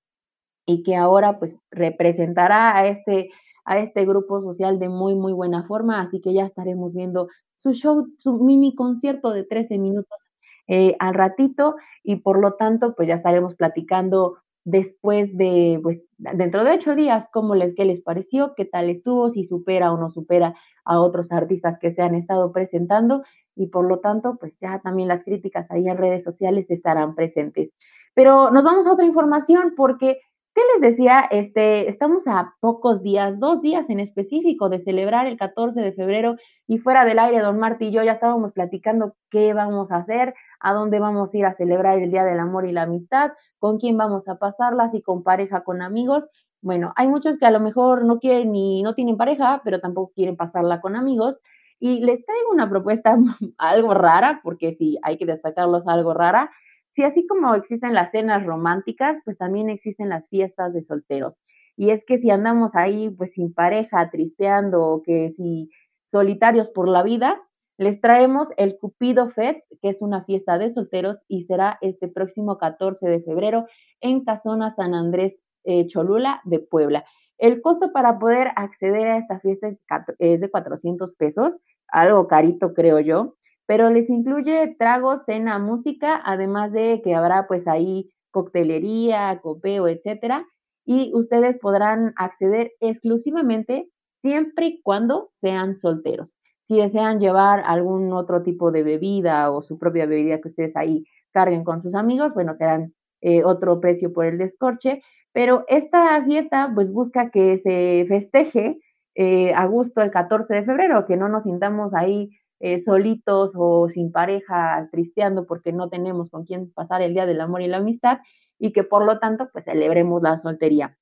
y 0.66 0.82
que 0.82 0.96
ahora 0.96 1.38
pues 1.38 1.56
representará 1.70 2.76
a 2.76 2.86
este, 2.86 3.30
a 3.64 3.78
este 3.78 4.04
grupo 4.06 4.40
social 4.40 4.78
de 4.78 4.88
muy, 4.88 5.14
muy 5.14 5.32
buena 5.32 5.64
forma, 5.64 6.00
así 6.00 6.20
que 6.20 6.32
ya 6.32 6.46
estaremos 6.46 6.94
viendo 6.94 7.28
su 7.56 7.72
show, 7.74 8.06
su 8.18 8.38
mini 8.38 8.74
concierto 8.74 9.30
de 9.30 9.44
13 9.44 9.78
minutos 9.78 10.29
eh, 10.70 10.94
al 11.00 11.14
ratito, 11.14 11.74
y 12.04 12.16
por 12.16 12.38
lo 12.38 12.54
tanto 12.54 12.94
pues 12.94 13.08
ya 13.08 13.16
estaremos 13.16 13.56
platicando 13.56 14.36
después 14.64 15.36
de, 15.36 15.80
pues, 15.82 16.04
dentro 16.18 16.62
de 16.62 16.70
ocho 16.70 16.94
días, 16.94 17.28
cómo 17.32 17.56
les, 17.56 17.74
qué 17.74 17.84
les 17.84 18.00
pareció, 18.00 18.54
qué 18.56 18.66
tal 18.66 18.88
estuvo, 18.88 19.30
si 19.30 19.44
supera 19.44 19.92
o 19.92 19.98
no 19.98 20.10
supera 20.10 20.54
a 20.84 21.00
otros 21.00 21.32
artistas 21.32 21.76
que 21.78 21.90
se 21.90 22.02
han 22.02 22.14
estado 22.14 22.52
presentando 22.52 23.24
y 23.56 23.66
por 23.66 23.84
lo 23.84 23.98
tanto, 23.98 24.36
pues 24.38 24.58
ya 24.58 24.80
también 24.80 25.08
las 25.08 25.24
críticas 25.24 25.68
ahí 25.72 25.88
en 25.88 25.98
redes 25.98 26.22
sociales 26.22 26.70
estarán 26.70 27.16
presentes. 27.16 27.72
Pero 28.14 28.52
nos 28.52 28.62
vamos 28.62 28.86
a 28.86 28.92
otra 28.92 29.04
información 29.04 29.74
porque 29.76 30.20
¿Qué 30.52 30.62
les 30.72 30.80
decía? 30.80 31.28
Este, 31.30 31.88
estamos 31.88 32.26
a 32.26 32.56
pocos 32.58 33.02
días, 33.02 33.38
dos 33.38 33.62
días 33.62 33.88
en 33.88 34.00
específico 34.00 34.68
de 34.68 34.80
celebrar 34.80 35.28
el 35.28 35.36
14 35.36 35.80
de 35.80 35.92
febrero 35.92 36.34
y 36.66 36.78
fuera 36.78 37.04
del 37.04 37.20
aire, 37.20 37.38
don 37.38 37.60
Marti 37.60 37.86
y 37.86 37.92
yo 37.92 38.02
ya 38.02 38.12
estábamos 38.12 38.52
platicando 38.52 39.14
qué 39.30 39.54
vamos 39.54 39.92
a 39.92 39.98
hacer, 39.98 40.34
a 40.60 40.72
dónde 40.74 41.00
vamos 41.00 41.32
a 41.32 41.38
ir 41.38 41.46
a 41.46 41.52
celebrar 41.52 41.98
el 41.98 42.10
Día 42.10 42.24
del 42.24 42.38
Amor 42.38 42.66
y 42.66 42.72
la 42.72 42.82
Amistad, 42.82 43.32
con 43.58 43.78
quién 43.78 43.96
vamos 43.96 44.28
a 44.28 44.36
pasarla, 44.36 44.88
si 44.88 45.02
con 45.02 45.22
pareja, 45.22 45.64
con 45.64 45.82
amigos. 45.82 46.28
Bueno, 46.62 46.92
hay 46.96 47.08
muchos 47.08 47.38
que 47.38 47.46
a 47.46 47.50
lo 47.50 47.60
mejor 47.60 48.04
no 48.04 48.18
quieren 48.18 48.52
ni 48.52 48.82
no 48.82 48.94
tienen 48.94 49.16
pareja, 49.16 49.62
pero 49.64 49.80
tampoco 49.80 50.12
quieren 50.14 50.36
pasarla 50.36 50.80
con 50.80 50.96
amigos. 50.96 51.38
Y 51.78 52.00
les 52.00 52.24
traigo 52.24 52.50
una 52.52 52.68
propuesta 52.68 53.16
algo 53.58 53.94
rara, 53.94 54.40
porque 54.42 54.72
sí, 54.72 54.98
hay 55.02 55.16
que 55.18 55.26
destacarlos 55.26 55.86
algo 55.88 56.14
rara 56.14 56.50
si 56.90 57.04
así 57.04 57.26
como 57.26 57.54
existen 57.54 57.94
las 57.94 58.10
cenas 58.10 58.44
románticas, 58.44 59.18
pues 59.24 59.38
también 59.38 59.70
existen 59.70 60.08
las 60.08 60.28
fiestas 60.28 60.72
de 60.72 60.82
solteros. 60.82 61.38
Y 61.76 61.90
es 61.90 62.04
que 62.04 62.18
si 62.18 62.30
andamos 62.30 62.74
ahí 62.74 63.10
pues 63.10 63.32
sin 63.32 63.54
pareja, 63.54 64.10
tristeando, 64.10 65.02
que 65.04 65.30
si 65.30 65.70
solitarios 66.06 66.68
por 66.68 66.88
la 66.88 67.02
vida, 67.02 67.40
les 67.80 67.98
traemos 67.98 68.48
el 68.58 68.76
Cupido 68.76 69.30
Fest, 69.30 69.62
que 69.80 69.88
es 69.88 70.02
una 70.02 70.22
fiesta 70.22 70.58
de 70.58 70.68
solteros 70.68 71.24
y 71.28 71.44
será 71.44 71.78
este 71.80 72.08
próximo 72.08 72.58
14 72.58 73.08
de 73.08 73.22
febrero 73.22 73.64
en 74.02 74.22
Casona 74.22 74.68
San 74.68 74.92
Andrés 74.92 75.40
eh, 75.64 75.86
Cholula 75.86 76.42
de 76.44 76.58
Puebla. 76.58 77.06
El 77.38 77.62
costo 77.62 77.90
para 77.90 78.18
poder 78.18 78.48
acceder 78.56 79.08
a 79.08 79.16
esta 79.16 79.40
fiesta 79.40 79.70
es, 80.18 80.40
de 80.42 80.50
400 80.50 81.14
pesos, 81.14 81.56
algo 81.88 82.28
carito 82.28 82.74
creo 82.74 83.00
yo 83.00 83.36
pero 83.64 83.88
les 83.88 84.10
incluye 84.10 84.74
tragos, 84.80 85.22
cena, 85.26 85.60
música, 85.60 86.20
además 86.24 86.72
de 86.72 87.00
que 87.02 87.14
habrá 87.14 87.46
pues 87.46 87.68
ahí 87.68 88.10
coctelería, 88.32 89.40
copeo, 89.40 89.86
etcétera, 89.86 90.44
y 90.84 91.12
ustedes 91.14 91.56
podrán 91.56 92.12
acceder 92.16 92.72
exclusivamente 92.80 93.88
siempre 94.20 94.66
y 94.66 94.82
cuando 94.82 95.28
sean 95.36 95.78
solteros. 95.78 96.36
Si 96.70 96.76
desean 96.76 97.18
llevar 97.18 97.64
algún 97.66 98.12
otro 98.12 98.44
tipo 98.44 98.70
de 98.70 98.84
bebida 98.84 99.50
o 99.50 99.60
su 99.60 99.76
propia 99.76 100.06
bebida 100.06 100.40
que 100.40 100.46
ustedes 100.46 100.76
ahí 100.76 101.04
carguen 101.32 101.64
con 101.64 101.82
sus 101.82 101.96
amigos, 101.96 102.32
bueno, 102.32 102.54
serán 102.54 102.94
eh, 103.22 103.42
otro 103.42 103.80
precio 103.80 104.12
por 104.12 104.24
el 104.24 104.38
descorche, 104.38 105.02
pero 105.32 105.64
esta 105.66 106.22
fiesta 106.22 106.70
pues 106.72 106.92
busca 106.92 107.30
que 107.30 107.58
se 107.58 108.04
festeje 108.06 108.78
eh, 109.16 109.52
a 109.52 109.66
gusto 109.66 110.00
el 110.00 110.12
14 110.12 110.54
de 110.54 110.62
febrero, 110.62 111.06
que 111.06 111.16
no 111.16 111.28
nos 111.28 111.42
sintamos 111.42 111.92
ahí 111.92 112.30
eh, 112.60 112.78
solitos 112.78 113.50
o 113.56 113.88
sin 113.88 114.12
pareja, 114.12 114.88
tristeando 114.92 115.46
porque 115.46 115.72
no 115.72 115.88
tenemos 115.88 116.30
con 116.30 116.44
quién 116.44 116.70
pasar 116.72 117.02
el 117.02 117.14
Día 117.14 117.26
del 117.26 117.40
Amor 117.40 117.62
y 117.62 117.66
la 117.66 117.78
Amistad 117.78 118.18
y 118.60 118.70
que 118.70 118.84
por 118.84 119.04
lo 119.04 119.18
tanto 119.18 119.48
pues 119.52 119.64
celebremos 119.64 120.22
la 120.22 120.38
soltería. 120.38 120.96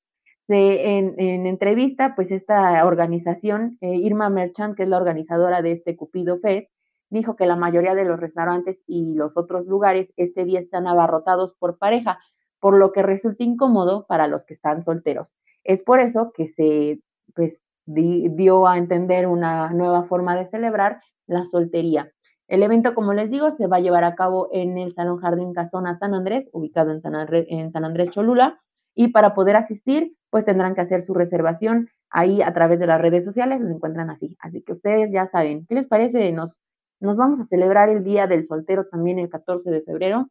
En, 0.49 1.45
entrevista, 1.45 2.15
pues 2.15 2.31
esta 2.31 2.85
organización, 2.85 3.77
eh, 3.81 3.95
Irma 3.95 4.29
Merchant, 4.29 4.75
que 4.75 4.83
es 4.83 4.89
la 4.89 4.97
organizadora 4.97 5.61
de 5.61 5.73
este 5.73 5.95
Cupido 5.95 6.39
Fest, 6.39 6.69
dijo 7.09 7.35
que 7.35 7.45
la 7.45 7.55
mayoría 7.55 7.95
de 7.95 8.05
los 8.05 8.19
restaurantes 8.19 8.83
y 8.87 9.15
los 9.15 9.37
otros 9.37 9.65
lugares 9.65 10.13
este 10.15 10.45
día 10.45 10.59
están 10.59 10.87
abarrotados 10.87 11.53
por 11.53 11.77
pareja, 11.77 12.19
por 12.59 12.77
lo 12.77 12.91
que 12.91 13.03
resulta 13.03 13.43
incómodo 13.43 14.05
para 14.07 14.27
los 14.27 14.45
que 14.45 14.53
están 14.53 14.83
solteros. 14.83 15.35
Es 15.63 15.81
por 15.81 15.99
eso 15.99 16.31
que 16.33 16.47
se 16.47 16.99
pues, 17.35 17.61
dio 17.85 18.67
a 18.67 18.77
entender 18.77 19.27
una 19.27 19.71
nueva 19.71 20.03
forma 20.03 20.35
de 20.35 20.47
celebrar 20.47 21.01
la 21.25 21.45
soltería. 21.45 22.11
El 22.47 22.63
evento, 22.63 22.95
como 22.95 23.13
les 23.13 23.29
digo, 23.29 23.51
se 23.51 23.67
va 23.67 23.77
a 23.77 23.81
llevar 23.81 24.03
a 24.03 24.15
cabo 24.15 24.49
en 24.51 24.77
el 24.77 24.93
Salón 24.93 25.19
Jardín 25.19 25.53
Casona 25.53 25.95
San 25.95 26.15
Andrés, 26.15 26.49
ubicado 26.51 26.91
en 26.91 27.01
San, 27.01 27.15
Andrés, 27.15 27.45
en 27.49 27.71
San 27.71 27.85
Andrés 27.85 28.09
Cholula. 28.09 28.59
Y 29.01 29.13
para 29.13 29.33
poder 29.33 29.55
asistir, 29.55 30.13
pues 30.29 30.43
tendrán 30.43 30.75
que 30.75 30.81
hacer 30.81 31.01
su 31.01 31.13
reservación 31.13 31.87
ahí 32.09 32.41
a 32.41 32.53
través 32.53 32.79
de 32.79 32.87
las 32.87 32.99
redes 32.99 33.23
sociales, 33.23 33.61
los 33.61 33.71
encuentran 33.71 34.09
así. 34.09 34.35
Así 34.41 34.61
que 34.61 34.73
ustedes 34.73 35.09
ya 35.13 35.25
saben, 35.25 35.65
¿qué 35.67 35.75
les 35.75 35.87
parece? 35.87 36.29
Nos, 36.33 36.59
nos 36.99 37.15
vamos 37.15 37.39
a 37.39 37.45
celebrar 37.45 37.87
el 37.87 38.03
Día 38.03 38.27
del 38.27 38.45
Soltero 38.45 38.87
también 38.87 39.17
el 39.17 39.29
14 39.29 39.71
de 39.71 39.83
febrero. 39.83 40.27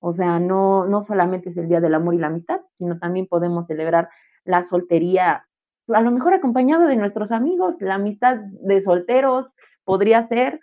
O 0.00 0.12
sea, 0.12 0.38
no, 0.38 0.84
no 0.84 1.00
solamente 1.00 1.48
es 1.48 1.56
el 1.56 1.70
Día 1.70 1.80
del 1.80 1.94
Amor 1.94 2.12
y 2.12 2.18
la 2.18 2.26
Amistad, 2.26 2.60
sino 2.74 2.98
también 2.98 3.26
podemos 3.26 3.68
celebrar 3.68 4.10
la 4.44 4.64
soltería, 4.64 5.46
a 5.88 6.00
lo 6.02 6.10
mejor 6.10 6.34
acompañado 6.34 6.88
de 6.88 6.96
nuestros 6.96 7.32
amigos, 7.32 7.76
la 7.80 7.94
amistad 7.94 8.36
de 8.36 8.82
solteros, 8.82 9.48
podría 9.84 10.28
ser, 10.28 10.60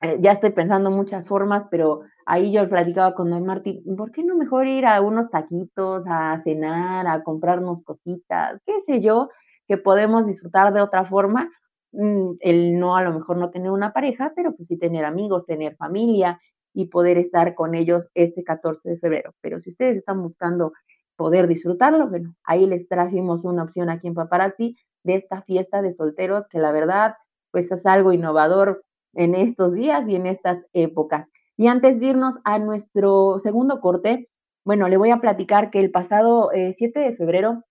eh, 0.00 0.16
ya 0.18 0.32
estoy 0.32 0.52
pensando 0.52 0.90
muchas 0.90 1.28
formas, 1.28 1.64
pero 1.70 2.04
ahí 2.26 2.52
yo 2.52 2.68
platicaba 2.68 3.14
con 3.14 3.30
Don 3.30 3.44
Martín, 3.44 3.82
¿por 3.96 4.12
qué 4.12 4.22
no 4.24 4.36
mejor 4.36 4.66
ir 4.66 4.86
a 4.86 5.00
unos 5.00 5.30
taquitos, 5.30 6.04
a 6.08 6.40
cenar, 6.42 7.06
a 7.06 7.22
comprarnos 7.22 7.82
cositas, 7.82 8.60
qué 8.66 8.72
sé 8.86 9.00
yo, 9.00 9.30
que 9.68 9.76
podemos 9.78 10.26
disfrutar 10.26 10.72
de 10.72 10.80
otra 10.80 11.04
forma? 11.06 11.50
Mm, 11.92 12.32
el 12.40 12.78
no, 12.78 12.96
a 12.96 13.02
lo 13.02 13.12
mejor 13.12 13.36
no 13.36 13.50
tener 13.50 13.70
una 13.70 13.92
pareja, 13.92 14.32
pero 14.34 14.54
pues 14.54 14.68
sí 14.68 14.78
tener 14.78 15.04
amigos, 15.04 15.46
tener 15.46 15.76
familia 15.76 16.40
y 16.74 16.86
poder 16.86 17.18
estar 17.18 17.54
con 17.54 17.74
ellos 17.74 18.08
este 18.14 18.42
14 18.44 18.90
de 18.90 18.98
febrero. 18.98 19.32
Pero 19.40 19.60
si 19.60 19.70
ustedes 19.70 19.96
están 19.98 20.20
buscando 20.22 20.72
poder 21.16 21.46
disfrutarlo, 21.46 22.08
bueno, 22.08 22.34
ahí 22.44 22.66
les 22.66 22.88
trajimos 22.88 23.44
una 23.44 23.62
opción 23.62 23.90
aquí 23.90 24.08
en 24.08 24.14
Paparazzi 24.14 24.76
de 25.04 25.14
esta 25.16 25.42
fiesta 25.42 25.82
de 25.82 25.92
solteros 25.92 26.46
que 26.48 26.58
la 26.58 26.72
verdad 26.72 27.14
pues 27.52 27.70
es 27.70 27.86
algo 27.86 28.12
innovador 28.12 28.82
en 29.14 29.36
estos 29.36 29.74
días 29.74 30.08
y 30.08 30.16
en 30.16 30.26
estas 30.26 30.58
épocas. 30.72 31.30
Y 31.56 31.68
antes 31.68 32.00
de 32.00 32.06
irnos 32.06 32.36
a 32.44 32.58
nuestro 32.58 33.38
segundo 33.38 33.80
corte, 33.80 34.28
bueno, 34.64 34.88
le 34.88 34.96
voy 34.96 35.10
a 35.10 35.20
platicar 35.20 35.70
que 35.70 35.80
el 35.80 35.90
pasado 35.90 36.50
7 36.52 36.74
eh, 37.00 37.10
de 37.10 37.16
febrero 37.16 37.64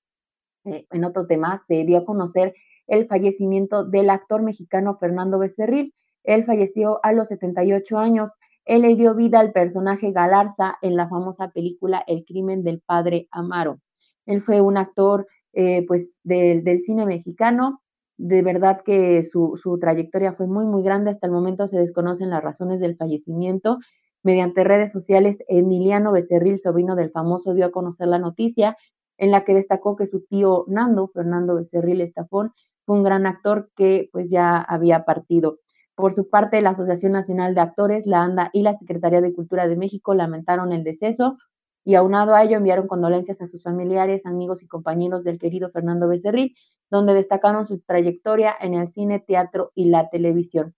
eh, 0.66 0.88
en 0.92 1.04
otro 1.04 1.28
tema, 1.28 1.64
se 1.68 1.84
dio 1.84 1.98
a 2.00 2.06
conocer 2.06 2.54
el 2.88 3.08
fallecimiento 3.08 3.84
del 3.84 4.10
actor 4.10 4.42
mexicano 4.42 4.98
Fernando 4.98 5.40
Becerril. 5.40 5.94
Él 6.24 6.46
falleció 6.46 7.00
a 7.04 7.12
los 7.12 7.28
78 7.30 7.98
años. 7.98 8.32
Él 8.66 8.84
le 8.84 8.96
dio 8.96 9.14
vida 9.14 9.40
al 9.40 9.52
personaje 9.52 10.12
Galarza 10.12 10.78
en 10.82 10.96
la 10.96 11.10
famosa 11.10 11.50
película 11.50 12.04
El 12.08 12.24
crimen 12.24 12.64
del 12.64 12.82
padre 12.82 13.28
Amaro. 13.32 13.80
Él 14.26 14.42
fue 14.42 14.62
un 14.62 14.78
actor 14.78 15.28
eh, 15.52 15.86
pues 15.86 16.20
del, 16.24 16.64
del 16.64 16.80
cine 16.80 17.06
mexicano, 17.06 17.82
de 18.26 18.42
verdad 18.42 18.82
que 18.86 19.22
su, 19.24 19.60
su, 19.62 19.78
trayectoria 19.80 20.32
fue 20.32 20.48
muy, 20.48 20.66
muy 20.66 20.82
grande. 20.82 21.10
Hasta 21.10 21.28
el 21.28 21.34
momento 21.34 21.68
se 21.68 21.78
desconocen 21.78 22.30
las 22.30 22.42
razones 22.42 22.80
del 22.80 22.96
fallecimiento. 22.96 23.80
Mediante 24.24 24.64
redes 24.64 24.94
sociales, 24.94 25.40
Emiliano 25.50 26.14
Becerril, 26.14 26.58
sobrino 26.58 26.96
del 26.96 27.12
famoso, 27.12 27.54
dio 27.54 27.66
a 27.66 27.72
conocer 27.72 28.08
la 28.08 28.20
noticia 28.20 28.78
en 29.18 29.32
la 29.32 29.44
que 29.44 29.54
destacó 29.54 29.98
que 29.98 30.06
su 30.06 30.22
tío 30.22 30.64
Nando, 30.70 31.10
Fernando 31.10 31.56
Becerril 31.56 32.00
Estafón, 32.00 32.54
fue 32.86 32.96
un 32.96 33.04
gran 33.04 33.26
actor 33.26 33.70
que 33.76 34.08
pues 34.14 34.30
ya 34.30 34.58
había 34.58 35.04
partido. 35.04 35.60
Por 35.94 36.14
su 36.14 36.30
parte, 36.30 36.62
la 36.62 36.70
Asociación 36.70 37.12
Nacional 37.12 37.54
de 37.56 37.62
Actores, 37.62 38.06
la 38.06 38.24
ANDA 38.24 38.52
y 38.54 38.62
la 38.62 38.74
Secretaría 38.74 39.20
de 39.20 39.34
Cultura 39.34 39.68
de 39.68 39.76
México 39.76 40.14
lamentaron 40.14 40.72
el 40.72 40.86
deceso 40.86 41.38
y 41.84 41.96
aunado 41.96 42.34
a 42.34 42.44
ello 42.44 42.56
enviaron 42.56 42.88
condolencias 42.88 43.42
a 43.42 43.48
sus 43.48 43.64
familiares, 43.64 44.26
amigos 44.26 44.64
y 44.64 44.68
compañeros 44.68 45.26
del 45.26 45.40
querido 45.40 45.70
Fernando 45.72 46.08
Becerril, 46.08 46.56
donde 46.94 47.16
destacaron 47.16 47.66
su 47.66 47.80
trayectoria 47.80 48.56
en 48.62 48.76
el 48.76 48.88
cine, 48.94 49.20
teatro 49.20 49.72
y 49.74 49.90
la 49.90 50.10
televisión. 50.10 50.76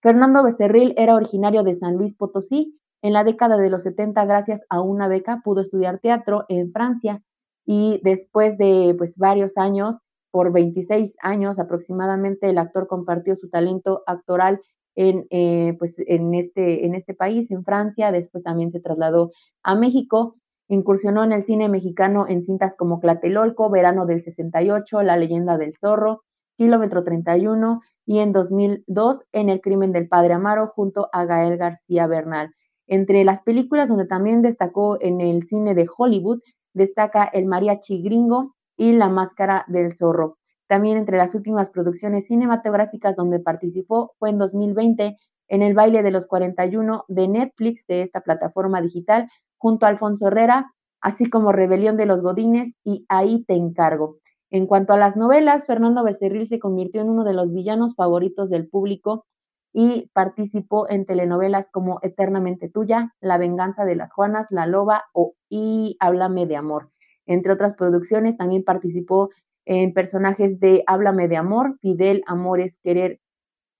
Fernando 0.00 0.42
Becerril 0.42 0.94
era 0.96 1.14
originario 1.14 1.62
de 1.62 1.74
San 1.74 1.96
Luis 1.96 2.14
Potosí. 2.14 2.80
En 3.02 3.12
la 3.12 3.22
década 3.22 3.58
de 3.58 3.68
los 3.68 3.82
70, 3.82 4.24
gracias 4.24 4.62
a 4.70 4.80
una 4.80 5.08
beca, 5.08 5.42
pudo 5.44 5.60
estudiar 5.60 5.98
teatro 5.98 6.46
en 6.48 6.72
Francia 6.72 7.22
y 7.66 8.00
después 8.02 8.56
de 8.56 8.94
pues, 8.96 9.18
varios 9.18 9.58
años, 9.58 9.98
por 10.30 10.52
26 10.52 11.16
años 11.20 11.58
aproximadamente, 11.58 12.48
el 12.48 12.56
actor 12.56 12.86
compartió 12.86 13.36
su 13.36 13.50
talento 13.50 14.02
actoral 14.06 14.60
en, 14.96 15.26
eh, 15.28 15.76
pues, 15.78 15.96
en, 15.98 16.34
este, 16.34 16.86
en 16.86 16.94
este 16.94 17.12
país, 17.12 17.50
en 17.50 17.62
Francia. 17.62 18.10
Después 18.10 18.42
también 18.42 18.72
se 18.72 18.80
trasladó 18.80 19.32
a 19.62 19.74
México 19.74 20.36
Incursionó 20.68 21.24
en 21.24 21.32
el 21.32 21.42
cine 21.42 21.70
mexicano 21.70 22.26
en 22.28 22.44
cintas 22.44 22.76
como 22.76 23.00
Clatelolco, 23.00 23.70
Verano 23.70 24.04
del 24.04 24.20
68, 24.20 25.02
La 25.02 25.16
leyenda 25.16 25.56
del 25.56 25.74
zorro, 25.74 26.24
Kilómetro 26.58 27.04
31 27.04 27.80
y 28.04 28.18
en 28.18 28.32
2002 28.32 29.24
en 29.32 29.48
El 29.48 29.62
crimen 29.62 29.92
del 29.92 30.08
padre 30.08 30.34
Amaro 30.34 30.66
junto 30.68 31.08
a 31.12 31.24
Gael 31.24 31.56
García 31.56 32.06
Bernal. 32.06 32.54
Entre 32.86 33.24
las 33.24 33.40
películas 33.40 33.88
donde 33.88 34.06
también 34.06 34.42
destacó 34.42 34.98
en 35.00 35.20
el 35.22 35.44
cine 35.44 35.74
de 35.74 35.88
Hollywood, 35.96 36.40
destaca 36.74 37.24
El 37.24 37.46
mariachi 37.46 38.02
gringo 38.02 38.54
y 38.76 38.92
La 38.92 39.08
máscara 39.08 39.64
del 39.68 39.94
zorro. 39.94 40.36
También 40.66 40.98
entre 40.98 41.16
las 41.16 41.34
últimas 41.34 41.70
producciones 41.70 42.26
cinematográficas 42.26 43.16
donde 43.16 43.40
participó 43.40 44.12
fue 44.18 44.28
en 44.28 44.38
2020 44.38 45.16
en 45.48 45.62
El 45.62 45.72
baile 45.72 46.02
de 46.02 46.10
los 46.10 46.26
41 46.26 47.04
de 47.08 47.28
Netflix 47.28 47.86
de 47.86 48.02
esta 48.02 48.20
plataforma 48.20 48.82
digital 48.82 49.28
junto 49.58 49.86
a 49.86 49.90
Alfonso 49.90 50.28
Herrera, 50.28 50.72
así 51.00 51.26
como 51.28 51.52
Rebelión 51.52 51.96
de 51.96 52.06
los 52.06 52.22
Godines 52.22 52.72
y 52.84 53.04
Ahí 53.08 53.44
te 53.44 53.54
encargo. 53.54 54.18
En 54.50 54.66
cuanto 54.66 54.94
a 54.94 54.96
las 54.96 55.16
novelas, 55.16 55.66
Fernando 55.66 56.02
Becerril 56.02 56.48
se 56.48 56.58
convirtió 56.58 57.02
en 57.02 57.10
uno 57.10 57.24
de 57.24 57.34
los 57.34 57.52
villanos 57.52 57.94
favoritos 57.94 58.48
del 58.48 58.66
público 58.68 59.26
y 59.74 60.10
participó 60.14 60.88
en 60.88 61.04
telenovelas 61.04 61.68
como 61.70 61.98
Eternamente 62.02 62.70
Tuya, 62.70 63.14
La 63.20 63.36
Venganza 63.36 63.84
de 63.84 63.96
las 63.96 64.12
Juanas, 64.12 64.46
La 64.50 64.66
Loba 64.66 65.04
o 65.12 65.34
Y 65.50 65.96
Háblame 66.00 66.46
de 66.46 66.56
Amor. 66.56 66.90
Entre 67.26 67.52
otras 67.52 67.74
producciones, 67.74 68.38
también 68.38 68.64
participó 68.64 69.28
en 69.66 69.92
personajes 69.92 70.58
de 70.60 70.82
Háblame 70.86 71.28
de 71.28 71.36
Amor, 71.36 71.76
Fidel, 71.80 72.22
Amores, 72.26 72.78
Querer, 72.82 73.20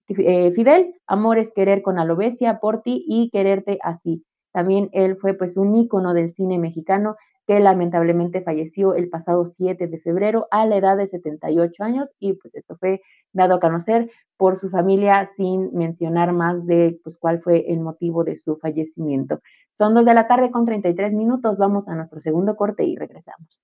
eh, 0.09 0.53
Fidel, 0.53 0.95
Amores, 1.07 1.53
Querer 1.55 1.81
con 1.81 1.99
Alobesia, 1.99 2.61
Por 2.61 2.83
ti 2.83 3.05
y 3.09 3.31
Quererte 3.31 3.79
así. 3.83 4.23
También 4.53 4.91
él 4.93 5.17
fue 5.17 5.35
pues 5.35 5.57
un 5.57 5.75
ícono 5.75 6.15
del 6.15 6.33
cine 6.33 6.59
mexicano 6.59 7.17
que 7.49 7.61
lamentablemente 7.61 8.43
falleció 8.43 8.95
el 8.95 9.09
pasado 9.09 9.47
7 9.47 9.87
de 9.87 9.99
febrero 10.01 10.49
a 10.51 10.67
la 10.67 10.77
edad 10.77 10.99
de 10.99 11.07
78 11.07 11.83
años 11.83 12.13
y 12.21 12.35
pues 12.35 12.55
esto 12.55 12.77
fue 12.77 13.01
dado 13.33 13.55
a 13.55 13.61
conocer 13.61 14.11
por 14.37 14.59
su 14.59 14.69
familia 14.69 15.25
sin 15.35 15.73
mencionar 15.73 16.33
más 16.33 16.67
de 16.67 17.01
pues 17.03 17.17
cuál 17.17 17.41
fue 17.41 17.73
el 17.73 17.81
motivo 17.81 18.23
de 18.23 18.37
su 18.37 18.59
fallecimiento. 18.59 19.41
Son 19.73 19.95
dos 19.95 20.05
de 20.05 20.13
la 20.13 20.29
tarde 20.29 20.51
con 20.51 20.67
33 20.67 21.15
minutos, 21.15 21.57
vamos 21.57 21.89
a 21.89 21.95
nuestro 21.95 22.21
segundo 22.21 22.55
corte 22.55 22.85
y 22.85 22.97
regresamos. 22.97 23.61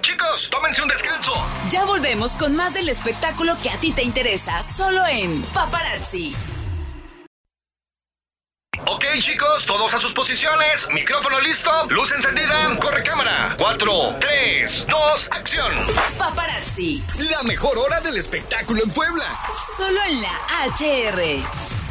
Chicos, 0.00 0.48
tómense 0.50 0.82
un 0.82 0.88
descanso. 0.88 1.32
Ya 1.70 1.84
volvemos 1.84 2.36
con 2.36 2.56
más 2.56 2.74
del 2.74 2.88
espectáculo 2.88 3.56
que 3.62 3.70
a 3.70 3.76
ti 3.76 3.92
te 3.92 4.02
interesa, 4.02 4.62
solo 4.62 5.04
en 5.06 5.42
Paparazzi. 5.42 6.34
Ok, 8.86 9.04
chicos, 9.18 9.66
todos 9.66 9.92
a 9.92 9.98
sus 9.98 10.12
posiciones. 10.12 10.88
Micrófono 10.92 11.40
listo, 11.40 11.70
luz 11.90 12.10
encendida, 12.12 12.76
corre 12.80 13.02
cámara. 13.02 13.54
4, 13.58 14.16
3, 14.20 14.86
2, 14.88 15.28
acción. 15.32 15.72
Paparazzi. 16.16 17.02
La 17.30 17.42
mejor 17.42 17.76
hora 17.76 18.00
del 18.00 18.16
espectáculo 18.16 18.82
en 18.82 18.90
Puebla. 18.90 19.26
Solo 19.76 20.00
en 20.04 20.22
la 20.22 20.30
HR. 20.68 21.87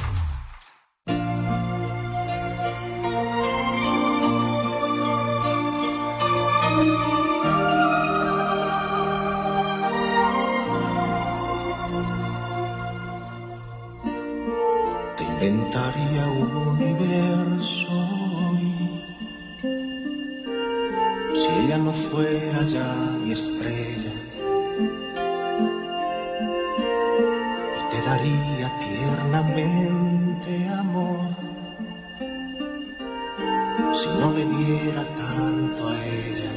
Un 15.50 16.56
universo 16.76 18.08
si 21.34 21.48
ella 21.64 21.78
no 21.78 21.94
fuera 21.94 22.64
ya 22.64 22.86
mi 23.24 23.32
estrella 23.32 24.12
y 27.78 27.82
te 27.92 28.02
daría 28.02 28.80
tiernamente 28.80 30.70
amor. 30.80 31.30
Si 33.94 34.10
no 34.20 34.32
le 34.32 34.46
diera 34.46 35.04
tanto 35.04 35.88
a 35.88 36.06
ella 36.06 36.52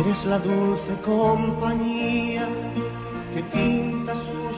eres 0.00 0.24
la 0.26 0.38
dulce 0.38 0.96
compañía 1.04 2.37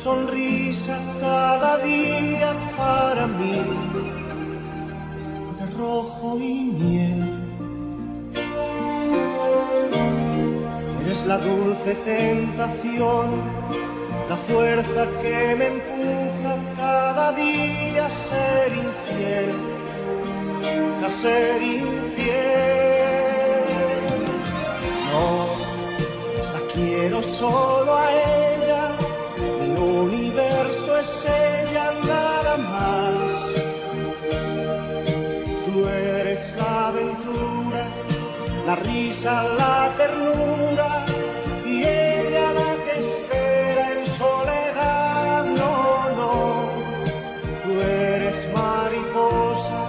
sonrisa 0.04 0.98
cada 1.20 1.76
día 1.76 2.54
para 2.78 3.26
mí 3.26 3.60
de 5.58 5.66
rojo 5.76 6.38
y 6.40 6.72
miel. 6.78 7.20
Eres 11.02 11.26
la 11.26 11.36
dulce 11.36 11.94
tentación, 11.96 13.26
la 14.30 14.36
fuerza 14.36 15.02
que 15.20 15.54
me 15.58 15.66
empuja 15.66 16.52
cada 16.78 17.32
día 17.32 18.06
a 18.06 18.10
ser 18.10 18.68
infiel, 18.86 19.50
a 21.06 21.10
ser 21.10 21.62
infiel. 21.62 22.40
No, 25.10 25.26
la 26.54 26.60
quiero 26.72 27.22
solo 27.22 27.98
a 27.98 28.12
él 28.12 28.39
es 31.00 31.26
ella 31.26 31.92
nada 32.06 32.56
más. 32.58 33.30
Tú 35.64 35.88
eres 35.88 36.54
la 36.58 36.88
aventura, 36.88 37.82
la 38.66 38.76
risa, 38.76 39.42
la 39.58 39.90
ternura 39.96 40.88
y 41.64 41.82
ella 41.82 42.52
la 42.52 42.70
que 42.84 43.00
espera 43.00 43.84
en 43.98 44.06
soledad. 44.06 45.44
No, 45.60 45.72
no, 46.20 46.32
tú 47.64 47.72
eres 47.80 48.38
mariposa 48.54 49.80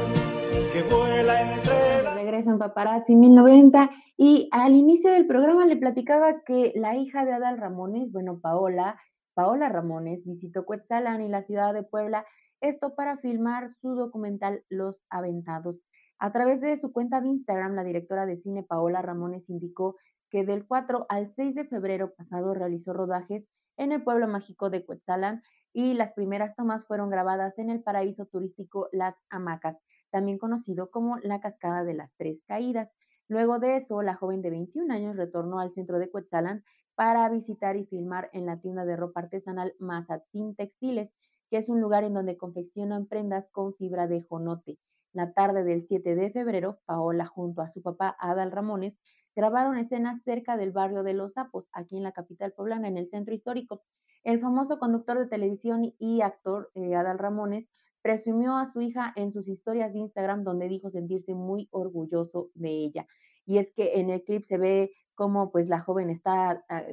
que 0.71 0.82
vuela 0.93 1.41
entre. 1.41 2.21
Regreso 2.24 2.52
en 2.52 2.60
Paparazzi 2.60 3.15
1090 3.15 3.89
y 4.15 4.47
al 4.52 4.76
inicio 4.76 5.12
del 5.12 5.28
programa 5.28 5.65
le 5.65 5.76
platicaba 5.76 6.43
que 6.45 6.71
la 6.76 6.95
hija 6.95 7.26
de 7.26 7.34
Adal 7.34 7.58
Ramones, 7.58 8.12
bueno, 8.13 8.39
Paola, 8.39 8.97
Paola 9.34 9.70
Ramones 9.70 10.26
visitó 10.26 10.65
Cuetzalán 10.65 11.22
y 11.22 11.30
la 11.30 11.41
ciudad 11.41 11.74
de 11.74 11.84
Puebla, 11.84 12.26
esto 12.60 12.96
para 12.96 13.17
filmar 13.17 13.72
su 13.72 13.96
documental 13.96 14.63
Los 14.70 15.02
Aventados. 15.10 15.84
A 16.20 16.32
través 16.32 16.62
de 16.62 16.78
su 16.78 16.91
cuenta 16.91 17.22
de 17.22 17.30
Instagram, 17.30 17.74
la 17.74 17.84
directora 17.84 18.26
de 18.26 18.38
cine 18.38 18.63
Paola 18.63 19.02
Ramones 19.02 19.50
indicó 19.50 19.96
que 20.30 20.46
del 20.46 20.67
4 20.67 21.06
al 21.10 21.28
6 21.28 21.56
de 21.56 21.65
febrero 21.65 22.13
pasado 22.13 22.54
realizó 22.54 22.94
rodajes 22.94 23.48
en 23.78 23.91
el 23.91 24.04
pueblo 24.04 24.28
mágico 24.28 24.70
de 24.70 24.86
Cuetzalan 24.86 25.41
y 25.74 25.94
las 25.94 26.13
primeras 26.13 26.56
tomas 26.56 26.86
fueron 26.86 27.10
grabadas 27.10 27.58
en 27.58 27.70
el 27.70 27.82
paraíso 27.82 28.26
turístico 28.26 28.89
Las 28.91 29.15
Hamacas, 29.30 29.78
también 30.12 30.38
conocido 30.38 30.91
como 30.91 31.17
la 31.20 31.39
Cascada 31.39 31.84
de 31.84 31.94
las 31.94 32.13
Tres 32.15 32.44
Caídas. 32.46 32.91
Luego 33.28 33.60
de 33.60 33.78
eso, 33.78 34.02
la 34.02 34.15
joven 34.15 34.41
de 34.41 34.50
21 34.50 34.94
años 34.94 35.15
retornó 35.15 35.60
al 35.60 35.74
centro 35.74 36.00
de 36.00 36.10
Cuetzalan 36.10 36.63
para 37.02 37.28
visitar 37.30 37.78
y 37.78 37.86
filmar 37.88 38.30
en 38.32 38.46
la 38.46 38.62
tienda 38.62 38.86
de 38.86 38.96
ropa 38.96 39.22
artesanal 39.22 39.74
Mazatín 39.80 40.54
Textiles, 40.56 41.12
que 41.50 41.58
es 41.58 41.68
un 41.68 41.82
lugar 41.82 42.04
en 42.04 42.14
donde 42.14 42.38
confeccionan 42.38 43.08
prendas 43.08 43.50
con 43.50 43.74
fibra 43.74 44.08
de 44.08 44.22
jonote. 44.22 44.78
La 45.12 45.34
tarde 45.34 45.64
del 45.64 45.84
7 45.88 46.14
de 46.14 46.30
febrero, 46.30 46.80
Paola 46.86 47.26
junto 47.26 47.64
a 47.64 47.70
su 47.70 47.82
papá 47.82 48.16
Adal 48.20 48.52
Ramones 48.52 49.00
grabaron 49.36 49.80
escenas 49.80 50.22
cerca 50.22 50.58
del 50.58 50.74
barrio 50.74 51.02
de 51.02 51.16
Los 51.16 51.34
Sapos, 51.34 51.68
aquí 51.74 51.98
en 51.98 52.04
la 52.04 52.12
capital 52.12 52.52
poblana, 52.52 52.88
en 52.88 52.98
el 52.98 53.10
centro 53.10 53.34
histórico. 53.34 53.82
El 54.24 54.40
famoso 54.40 54.78
conductor 54.78 55.18
de 55.18 55.26
televisión 55.26 55.96
y 55.98 56.22
actor 56.22 56.70
eh, 56.76 56.94
Adal 56.94 57.18
Ramones 57.18 57.68
presumió 58.04 58.58
a 58.58 58.68
su 58.68 58.80
hija 58.80 59.12
en 59.16 59.32
sus 59.32 59.48
historias 59.48 59.92
de 59.92 59.98
Instagram 59.98 60.44
donde 60.44 60.68
dijo 60.68 60.92
sentirse 60.92 61.34
muy 61.34 61.68
orgulloso 61.72 62.52
de 62.54 62.70
ella. 62.70 63.08
Y 63.48 63.58
es 63.58 63.74
que 63.74 63.94
en 63.96 64.12
el 64.12 64.24
clip 64.24 64.44
se 64.44 64.60
ve 64.60 64.92
cómo 65.15 65.52
pues 65.52 65.69
la 65.69 65.80
joven 65.80 66.10
está 66.10 66.63
ah, 66.69 66.84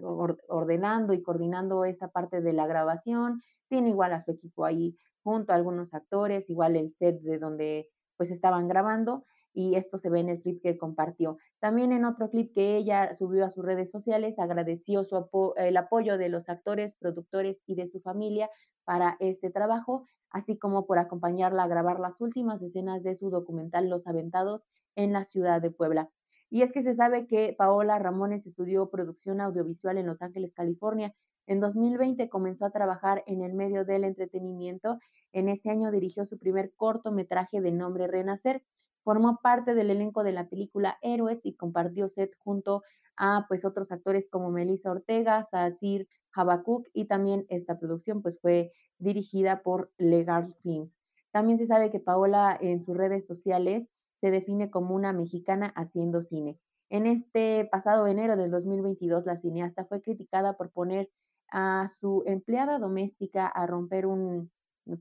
ordenando 0.48 1.12
y 1.12 1.22
coordinando 1.22 1.85
esta 1.85 2.09
parte 2.09 2.40
de 2.40 2.52
la 2.52 2.66
grabación, 2.66 3.42
tiene 3.68 3.90
igual 3.90 4.12
a 4.12 4.20
su 4.20 4.31
equipo 4.33 4.64
ahí 4.64 4.96
junto 5.22 5.52
a 5.52 5.57
algunos 5.57 5.94
actores, 5.94 6.48
igual 6.48 6.76
el 6.76 6.92
set 6.92 7.20
de 7.20 7.38
donde 7.38 7.88
pues 8.16 8.31
estaban 8.31 8.68
grabando 8.68 9.24
y 9.52 9.74
esto 9.74 9.98
se 9.98 10.11
ve 10.11 10.20
en 10.20 10.28
el 10.28 10.40
clip 10.40 10.62
que 10.62 10.78
compartió. 10.78 11.38
También 11.59 11.92
en 11.92 12.04
otro 12.04 12.31
clip 12.31 12.54
que 12.54 12.76
ella 12.76 13.14
subió 13.16 13.44
a 13.44 13.50
sus 13.50 13.64
redes 13.64 13.90
sociales, 13.90 14.38
agradeció 14.38 15.04
su 15.04 15.54
el 15.57 15.76
apoyo 15.76 16.18
de 16.18 16.28
los 16.28 16.48
actores, 16.48 16.94
productores 16.98 17.61
y 17.66 17.74
de 17.74 17.87
su 17.88 18.00
familia 18.00 18.50
para 18.85 19.16
este 19.20 19.50
trabajo, 19.50 20.07
así 20.31 20.59
como 20.59 20.87
por 20.87 20.98
acompañarla 20.98 21.64
a 21.64 21.68
grabar 21.68 21.98
las 21.98 22.20
últimas 22.20 22.62
escenas 22.62 23.02
de 23.02 23.16
su 23.16 23.31
documental 23.31 23.88
Los 23.88 24.07
Aventados 24.07 24.62
en 24.94 25.12
la 25.12 25.24
ciudad 25.24 25.61
de 25.61 25.70
Puebla. 25.70 26.09
Y 26.50 26.62
es 26.62 26.72
que 26.72 26.82
se 26.82 26.94
sabe 26.94 27.26
que 27.26 27.54
Paola 27.56 27.98
Ramones 27.98 28.46
estudió 28.46 28.88
producción 28.88 29.40
audiovisual 29.40 29.98
en 29.98 30.06
Los 30.06 30.22
Ángeles, 30.22 30.52
California. 30.54 31.14
En 31.46 31.61
2020 31.61 32.28
comenzó 32.28 32.66
a 32.66 32.70
trabajar 32.70 33.22
en 33.26 33.42
el 33.42 33.54
medio 33.54 33.84
del 33.84 34.04
entretenimiento. 34.04 34.98
En 35.32 35.48
ese 35.48 35.70
año 35.70 35.90
dirigió 35.90 36.24
su 36.24 36.38
primer 36.38 36.72
cortometraje 36.76 37.61
de 37.61 37.72
nombre 37.72 38.06
Renacer 38.06 38.62
Formó 39.08 39.38
parte 39.42 39.74
del 39.74 39.90
elenco 39.90 40.22
de 40.22 40.32
la 40.32 40.50
película 40.50 40.98
Héroes 41.00 41.40
y 41.42 41.54
compartió 41.54 42.11
set 42.11 42.37
junto 42.40 42.82
a 43.16 43.46
pues 43.48 43.64
otros 43.64 43.90
actores 43.90 44.28
como 44.28 44.50
Melissa 44.50 44.90
Ortega, 44.90 45.42
Sazir 45.44 46.06
Habakuk 46.34 46.87
y 46.92 47.06
también 47.06 47.46
esta 47.48 47.78
producción 47.78 48.20
pues 48.20 48.38
fue 48.38 48.70
dirigida 48.98 49.62
por 49.62 49.90
Legal 49.96 50.54
Films. 50.62 50.92
También 51.30 51.58
se 51.58 51.66
sabe 51.66 51.90
que 51.90 52.00
Paola 52.00 52.58
en 52.61 52.82
sus 52.82 52.94
redes 52.98 53.26
sociales 53.26 53.88
se 54.18 54.31
define 54.31 54.70
como 54.70 54.94
una 54.94 55.12
mexicana 55.12 55.72
haciendo 55.76 56.22
cine. 56.22 56.59
En 56.90 57.07
este 57.07 57.68
pasado 57.70 58.07
enero 58.07 58.37
del 58.37 58.50
2022, 58.50 59.26
la 59.26 59.37
cineasta 59.37 59.85
fue 59.85 60.02
criticada 60.02 60.57
por 60.57 60.70
poner 60.70 61.11
a 61.50 61.87
su 62.00 62.22
empleada 62.26 62.78
doméstica 62.78 63.46
a 63.46 63.66
romper 63.66 64.07
un 64.07 64.50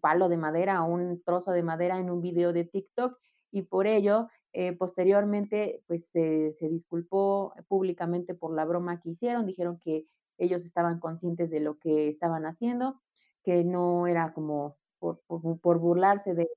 palo 0.02 0.30
de 0.30 0.38
madera 0.38 0.84
o 0.84 0.94
un 0.94 1.22
trozo 1.24 1.52
de 1.52 1.64
madera 1.64 2.00
en 2.00 2.10
un 2.10 2.22
video 2.22 2.54
de 2.54 2.64
TikTok 2.64 3.18
y 3.52 3.64
por 3.64 3.88
ello, 3.88 4.28
eh, 4.54 4.74
posteriormente, 4.74 5.84
pues 5.88 6.08
se, 6.12 6.54
disculpó 6.70 7.54
públicamente 7.68 8.34
por 8.34 8.54
la 8.54 8.66
broma 8.66 9.00
que 9.00 9.10
hicieron, 9.10 9.46
dijeron 9.46 9.80
que 9.80 10.06
ellos 10.38 10.66
estaban 10.66 11.00
conscientes 11.00 11.50
de 11.50 11.60
lo 11.60 11.78
que 11.80 12.08
estaban 12.08 12.46
haciendo, 12.46 13.02
que 13.44 13.64
no 13.64 14.08
era 14.08 14.34
como 14.34 14.78
por, 15.00 15.22
burlarse 15.80 16.34
de, 16.34 16.48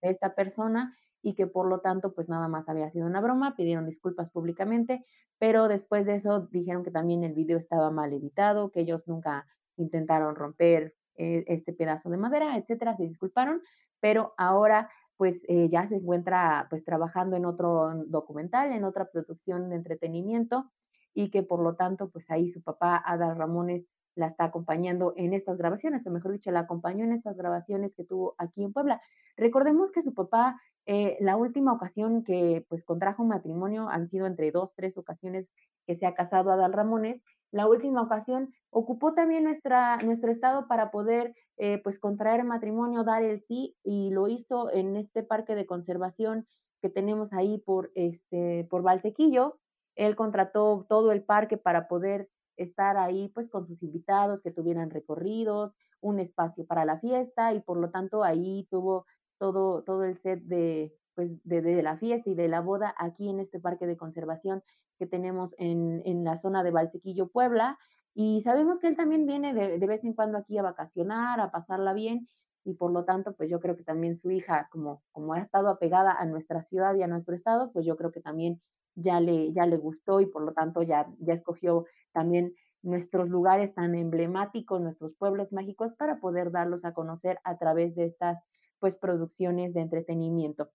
esta 0.00 0.34
persona 0.34 0.96
y 1.22 1.34
que 1.34 1.46
por 1.46 1.66
lo 1.66 1.80
tanto 1.80 2.14
pues 2.14 2.28
nada 2.28 2.48
más 2.48 2.68
había 2.68 2.90
sido 2.90 3.06
una 3.06 3.20
broma, 3.20 3.56
pidieron 3.56 3.86
disculpas 3.86 4.30
públicamente, 4.30 5.04
pero 5.38 5.68
después 5.68 6.06
de 6.06 6.14
eso 6.14 6.48
dijeron 6.50 6.84
que 6.84 6.90
también 6.90 7.24
el 7.24 7.34
video 7.34 7.58
estaba 7.58 7.90
mal 7.90 8.12
editado, 8.12 8.70
que 8.70 8.80
ellos 8.80 9.06
nunca 9.06 9.46
intentaron 9.76 10.34
romper 10.34 10.94
eh, 11.16 11.44
este 11.46 11.72
pedazo 11.72 12.10
de 12.10 12.16
madera, 12.16 12.56
etcétera, 12.56 12.96
se 12.96 13.04
disculparon, 13.04 13.62
pero 14.00 14.34
ahora 14.36 14.90
pues 15.16 15.42
eh, 15.48 15.68
ya 15.68 15.86
se 15.86 15.96
encuentra 15.96 16.68
pues 16.70 16.84
trabajando 16.84 17.36
en 17.36 17.44
otro 17.44 18.04
documental, 18.06 18.72
en 18.72 18.84
otra 18.84 19.10
producción 19.10 19.68
de 19.68 19.76
entretenimiento 19.76 20.70
y 21.12 21.30
que 21.30 21.42
por 21.42 21.60
lo 21.60 21.74
tanto 21.74 22.08
pues 22.10 22.30
ahí 22.30 22.48
su 22.48 22.62
papá 22.62 23.02
Adal 23.04 23.36
Ramones 23.36 23.88
la 24.18 24.26
está 24.26 24.44
acompañando 24.44 25.14
en 25.16 25.32
estas 25.32 25.56
grabaciones, 25.56 26.06
o 26.06 26.10
mejor 26.10 26.32
dicho, 26.32 26.50
la 26.50 26.60
acompañó 26.60 27.04
en 27.04 27.12
estas 27.12 27.36
grabaciones 27.36 27.94
que 27.94 28.04
tuvo 28.04 28.34
aquí 28.38 28.64
en 28.64 28.72
Puebla. 28.72 29.00
Recordemos 29.36 29.92
que 29.92 30.02
su 30.02 30.12
papá, 30.12 30.60
eh, 30.90 31.18
la 31.20 31.36
última 31.36 31.74
ocasión 31.74 32.24
que 32.24 32.64
pues 32.66 32.82
contrajo 32.82 33.22
matrimonio, 33.22 33.90
han 33.90 34.08
sido 34.08 34.24
entre 34.24 34.50
dos, 34.50 34.72
tres 34.74 34.96
ocasiones 34.96 35.46
que 35.86 35.96
se 35.96 36.06
ha 36.06 36.14
casado 36.14 36.50
Adal 36.50 36.72
Ramones, 36.72 37.22
la 37.50 37.66
última 37.66 38.00
ocasión 38.00 38.54
ocupó 38.70 39.12
también 39.12 39.44
nuestra, 39.44 39.98
nuestro 39.98 40.32
estado 40.32 40.66
para 40.66 40.90
poder 40.90 41.34
eh, 41.58 41.76
pues 41.84 41.98
contraer 41.98 42.42
matrimonio, 42.42 43.04
dar 43.04 43.22
el 43.22 43.42
sí, 43.42 43.76
y 43.84 44.08
lo 44.12 44.28
hizo 44.28 44.72
en 44.72 44.96
este 44.96 45.22
parque 45.22 45.54
de 45.54 45.66
conservación 45.66 46.46
que 46.80 46.88
tenemos 46.88 47.34
ahí 47.34 47.58
por, 47.58 47.90
este, 47.94 48.66
por 48.70 48.80
Valsequillo. 48.80 49.58
Él 49.94 50.16
contrató 50.16 50.86
todo 50.88 51.12
el 51.12 51.22
parque 51.22 51.58
para 51.58 51.86
poder 51.86 52.30
estar 52.56 52.96
ahí 52.96 53.28
pues 53.34 53.50
con 53.50 53.66
sus 53.66 53.82
invitados, 53.82 54.40
que 54.40 54.52
tuvieran 54.52 54.88
recorridos, 54.88 55.74
un 56.00 56.18
espacio 56.18 56.64
para 56.64 56.86
la 56.86 56.98
fiesta 56.98 57.52
y 57.52 57.60
por 57.60 57.76
lo 57.76 57.90
tanto 57.90 58.24
ahí 58.24 58.66
tuvo 58.70 59.04
todo, 59.38 59.82
todo 59.82 60.04
el 60.04 60.18
set 60.18 60.42
de, 60.42 60.94
pues, 61.14 61.30
de, 61.44 61.82
la 61.82 61.96
fiesta 61.96 62.30
y 62.30 62.34
de 62.34 62.48
la 62.48 62.60
boda 62.60 62.94
aquí 62.98 63.28
en 63.28 63.40
este 63.40 63.60
parque 63.60 63.86
de 63.86 63.96
conservación 63.96 64.62
que 64.98 65.06
tenemos 65.06 65.54
en, 65.58 66.02
en 66.04 66.24
la 66.24 66.36
zona 66.36 66.62
de 66.62 66.70
Valsequillo, 66.70 67.28
Puebla. 67.28 67.78
Y 68.14 68.40
sabemos 68.42 68.80
que 68.80 68.88
él 68.88 68.96
también 68.96 69.26
viene 69.26 69.54
de, 69.54 69.78
de, 69.78 69.86
vez 69.86 70.04
en 70.04 70.12
cuando 70.12 70.38
aquí 70.38 70.58
a 70.58 70.62
vacacionar, 70.62 71.40
a 71.40 71.50
pasarla 71.50 71.92
bien, 71.92 72.28
y 72.64 72.74
por 72.74 72.92
lo 72.92 73.04
tanto, 73.04 73.34
pues 73.34 73.48
yo 73.48 73.60
creo 73.60 73.76
que 73.76 73.84
también 73.84 74.16
su 74.16 74.30
hija, 74.30 74.68
como, 74.70 75.02
como 75.12 75.32
ha 75.32 75.38
estado 75.38 75.68
apegada 75.68 76.12
a 76.12 76.26
nuestra 76.26 76.62
ciudad 76.62 76.94
y 76.96 77.02
a 77.02 77.06
nuestro 77.06 77.34
estado, 77.34 77.72
pues 77.72 77.86
yo 77.86 77.96
creo 77.96 78.12
que 78.12 78.20
también 78.20 78.60
ya 78.94 79.20
le, 79.20 79.52
ya 79.52 79.66
le 79.66 79.76
gustó 79.76 80.20
y 80.20 80.26
por 80.26 80.42
lo 80.42 80.52
tanto 80.52 80.82
ya, 80.82 81.08
ya 81.20 81.34
escogió 81.34 81.86
también 82.12 82.54
nuestros 82.82 83.28
lugares 83.28 83.74
tan 83.74 83.94
emblemáticos, 83.94 84.80
nuestros 84.80 85.14
pueblos 85.14 85.52
mágicos, 85.52 85.94
para 85.94 86.20
poder 86.20 86.50
darlos 86.50 86.84
a 86.84 86.92
conocer 86.92 87.38
a 87.44 87.58
través 87.58 87.94
de 87.94 88.06
estas 88.06 88.38
pues 88.78 88.96
producciones 88.96 89.74
de 89.74 89.80
entretenimiento. 89.80 90.70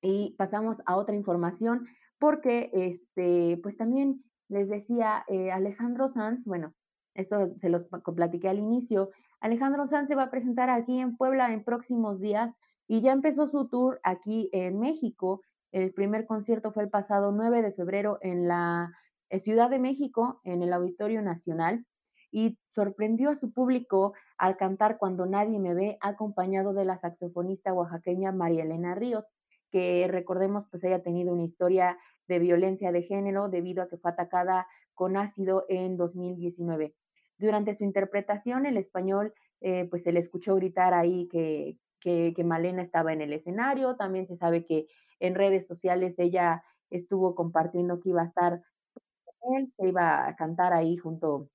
Y 0.00 0.34
pasamos 0.36 0.82
a 0.86 0.96
otra 0.96 1.14
información 1.14 1.86
porque 2.18 2.70
este 2.72 3.58
pues 3.62 3.76
también 3.76 4.22
les 4.48 4.68
decía 4.68 5.24
eh, 5.28 5.50
Alejandro 5.50 6.10
Sanz, 6.10 6.46
bueno, 6.46 6.74
eso 7.14 7.54
se 7.60 7.68
los 7.68 7.86
platiqué 7.86 8.48
al 8.48 8.58
inicio, 8.58 9.10
Alejandro 9.40 9.86
Sanz 9.86 10.08
se 10.08 10.14
va 10.14 10.24
a 10.24 10.30
presentar 10.30 10.70
aquí 10.70 10.98
en 10.98 11.16
Puebla 11.16 11.52
en 11.52 11.64
próximos 11.64 12.20
días 12.20 12.54
y 12.88 13.00
ya 13.00 13.12
empezó 13.12 13.46
su 13.46 13.68
tour 13.68 14.00
aquí 14.02 14.48
en 14.52 14.78
México. 14.78 15.42
El 15.72 15.92
primer 15.92 16.26
concierto 16.26 16.72
fue 16.72 16.84
el 16.84 16.90
pasado 16.90 17.32
9 17.32 17.62
de 17.62 17.72
febrero 17.72 18.18
en 18.20 18.48
la 18.48 18.92
eh, 19.28 19.38
Ciudad 19.38 19.70
de 19.70 19.78
México, 19.78 20.40
en 20.44 20.62
el 20.62 20.72
Auditorio 20.72 21.20
Nacional, 21.22 21.84
y 22.34 22.58
sorprendió 22.66 23.30
a 23.30 23.36
su 23.36 23.52
público 23.52 24.12
al 24.38 24.56
cantar 24.56 24.98
Cuando 24.98 25.24
nadie 25.24 25.60
me 25.60 25.72
ve, 25.72 25.98
acompañado 26.00 26.74
de 26.74 26.84
la 26.84 26.96
saxofonista 26.96 27.72
oaxaqueña 27.72 28.32
María 28.32 28.64
Elena 28.64 28.96
Ríos, 28.96 29.24
que 29.70 30.08
recordemos, 30.10 30.66
pues 30.68 30.82
ella 30.82 30.96
ha 30.96 31.02
tenido 31.02 31.32
una 31.32 31.44
historia 31.44 31.96
de 32.26 32.40
violencia 32.40 32.90
de 32.90 33.02
género 33.02 33.48
debido 33.48 33.84
a 33.84 33.88
que 33.88 33.98
fue 33.98 34.10
atacada 34.10 34.66
con 34.94 35.16
ácido 35.16 35.64
en 35.68 35.96
2019. 35.96 36.96
Durante 37.38 37.72
su 37.72 37.84
interpretación, 37.84 38.66
el 38.66 38.78
español, 38.78 39.32
eh, 39.60 39.86
pues 39.88 40.02
se 40.02 40.10
le 40.10 40.18
escuchó 40.18 40.56
gritar 40.56 40.92
ahí 40.92 41.28
que, 41.28 41.78
que, 42.00 42.44
Malena 42.44 42.82
estaba 42.82 43.12
en 43.12 43.20
el 43.20 43.32
escenario. 43.32 43.94
También 43.94 44.26
se 44.26 44.36
sabe 44.36 44.64
que 44.64 44.88
en 45.20 45.36
redes 45.36 45.68
sociales 45.68 46.18
ella 46.18 46.64
estuvo 46.90 47.36
compartiendo 47.36 48.00
que 48.00 48.08
iba 48.08 48.22
a 48.22 48.26
estar 48.26 48.60
con 49.38 49.56
él, 49.56 49.72
que 49.78 49.88
iba 49.88 50.26
a 50.26 50.34
cantar 50.34 50.72
ahí 50.72 50.96
junto, 50.96 51.48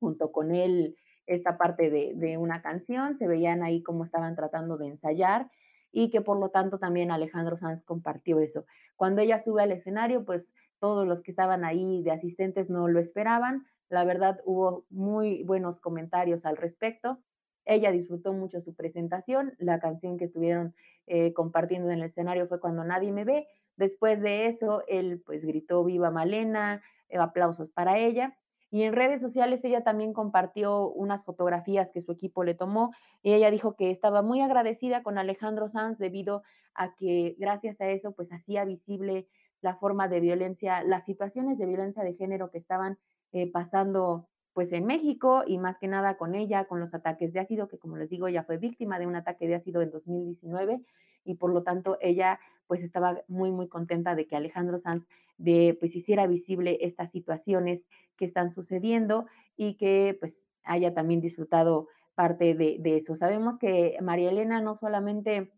junto 0.00 0.32
con 0.32 0.54
él 0.54 0.96
esta 1.26 1.56
parte 1.56 1.90
de, 1.90 2.38
una 2.38 2.62
canción. 2.62 3.16
Se 3.18 3.28
veían 3.28 3.62
ahí 3.62 3.82
cómo 3.82 4.04
estaban 4.04 4.34
tratando 4.34 4.76
de 4.78 4.88
ensayar 4.88 5.50
y 5.92 6.10
que 6.10 6.20
por 6.20 6.38
lo 6.38 6.50
tanto 6.50 6.78
también 6.78 7.10
Alejandro 7.10 7.56
Sanz 7.56 7.84
compartió 7.84 8.40
eso. 8.40 8.64
Cuando 8.96 9.20
ella 9.20 9.38
sube 9.38 9.62
al 9.62 9.72
escenario, 9.72 10.24
pues 10.24 10.44
todos 10.80 11.06
los 11.06 11.22
que 11.22 11.30
estaban 11.30 11.64
ahí 11.64 12.02
de 12.02 12.10
asistentes 12.10 12.70
no 12.70 12.88
lo 12.88 12.98
esperaban. 12.98 13.66
La 13.88 14.04
verdad 14.04 14.40
hubo 14.44 14.86
muy 14.88 15.44
buenos 15.44 15.78
comentarios 15.80 16.44
al 16.46 16.56
respecto. 16.56 17.18
Ella 17.64 17.92
disfrutó 17.92 18.32
mucho 18.32 18.60
su 18.60 18.74
presentación. 18.74 19.54
La 19.58 19.78
canción 19.78 20.16
que 20.16 20.24
estuvieron 20.24 20.74
eh, 21.06 21.32
compartiendo 21.34 21.90
en 21.90 21.98
el 21.98 22.04
escenario 22.04 22.46
fue 22.48 22.60
Cuando 22.60 22.84
nadie 22.84 23.12
me 23.12 23.24
ve. 23.24 23.46
Después 23.76 24.20
de 24.20 24.46
eso, 24.46 24.82
él 24.88 25.22
pues 25.24 25.44
gritó 25.44 25.84
Viva 25.84 26.10
Malena, 26.10 26.82
aplausos 27.18 27.70
para 27.70 27.98
ella. 27.98 28.36
Y 28.70 28.84
en 28.84 28.94
redes 28.94 29.20
sociales 29.20 29.64
ella 29.64 29.82
también 29.82 30.12
compartió 30.12 30.88
unas 30.88 31.24
fotografías 31.24 31.90
que 31.90 32.00
su 32.00 32.12
equipo 32.12 32.44
le 32.44 32.54
tomó 32.54 32.92
y 33.22 33.32
ella 33.32 33.50
dijo 33.50 33.74
que 33.74 33.90
estaba 33.90 34.22
muy 34.22 34.40
agradecida 34.40 35.02
con 35.02 35.18
Alejandro 35.18 35.68
Sanz 35.68 35.98
debido 35.98 36.42
a 36.74 36.94
que 36.94 37.34
gracias 37.38 37.80
a 37.80 37.88
eso 37.88 38.12
pues 38.12 38.32
hacía 38.32 38.64
visible 38.64 39.26
la 39.60 39.76
forma 39.76 40.08
de 40.08 40.20
violencia, 40.20 40.82
las 40.84 41.04
situaciones 41.04 41.58
de 41.58 41.66
violencia 41.66 42.02
de 42.04 42.14
género 42.14 42.50
que 42.50 42.58
estaban 42.58 42.96
eh, 43.32 43.50
pasando 43.50 44.29
pues 44.52 44.72
en 44.72 44.84
México 44.84 45.42
y 45.46 45.58
más 45.58 45.78
que 45.78 45.88
nada 45.88 46.16
con 46.16 46.34
ella, 46.34 46.64
con 46.64 46.80
los 46.80 46.94
ataques 46.94 47.32
de 47.32 47.40
ácido, 47.40 47.68
que 47.68 47.78
como 47.78 47.96
les 47.96 48.10
digo, 48.10 48.26
ella 48.28 48.42
fue 48.42 48.58
víctima 48.58 48.98
de 48.98 49.06
un 49.06 49.16
ataque 49.16 49.46
de 49.46 49.54
ácido 49.54 49.82
en 49.82 49.90
2019 49.90 50.82
y 51.24 51.34
por 51.34 51.52
lo 51.52 51.62
tanto 51.62 51.98
ella 52.00 52.40
pues 52.66 52.82
estaba 52.82 53.20
muy, 53.28 53.50
muy 53.50 53.68
contenta 53.68 54.14
de 54.14 54.26
que 54.26 54.36
Alejandro 54.36 54.78
Sanz 54.78 55.06
de, 55.38 55.76
pues 55.80 55.94
hiciera 55.96 56.26
visible 56.26 56.78
estas 56.82 57.10
situaciones 57.10 57.84
que 58.16 58.24
están 58.24 58.52
sucediendo 58.52 59.26
y 59.56 59.76
que 59.76 60.16
pues 60.20 60.36
haya 60.62 60.94
también 60.94 61.20
disfrutado 61.20 61.88
parte 62.14 62.54
de, 62.54 62.76
de 62.78 62.96
eso. 62.96 63.16
Sabemos 63.16 63.58
que 63.58 63.96
María 64.02 64.30
Elena 64.30 64.60
no 64.60 64.76
solamente 64.76 65.50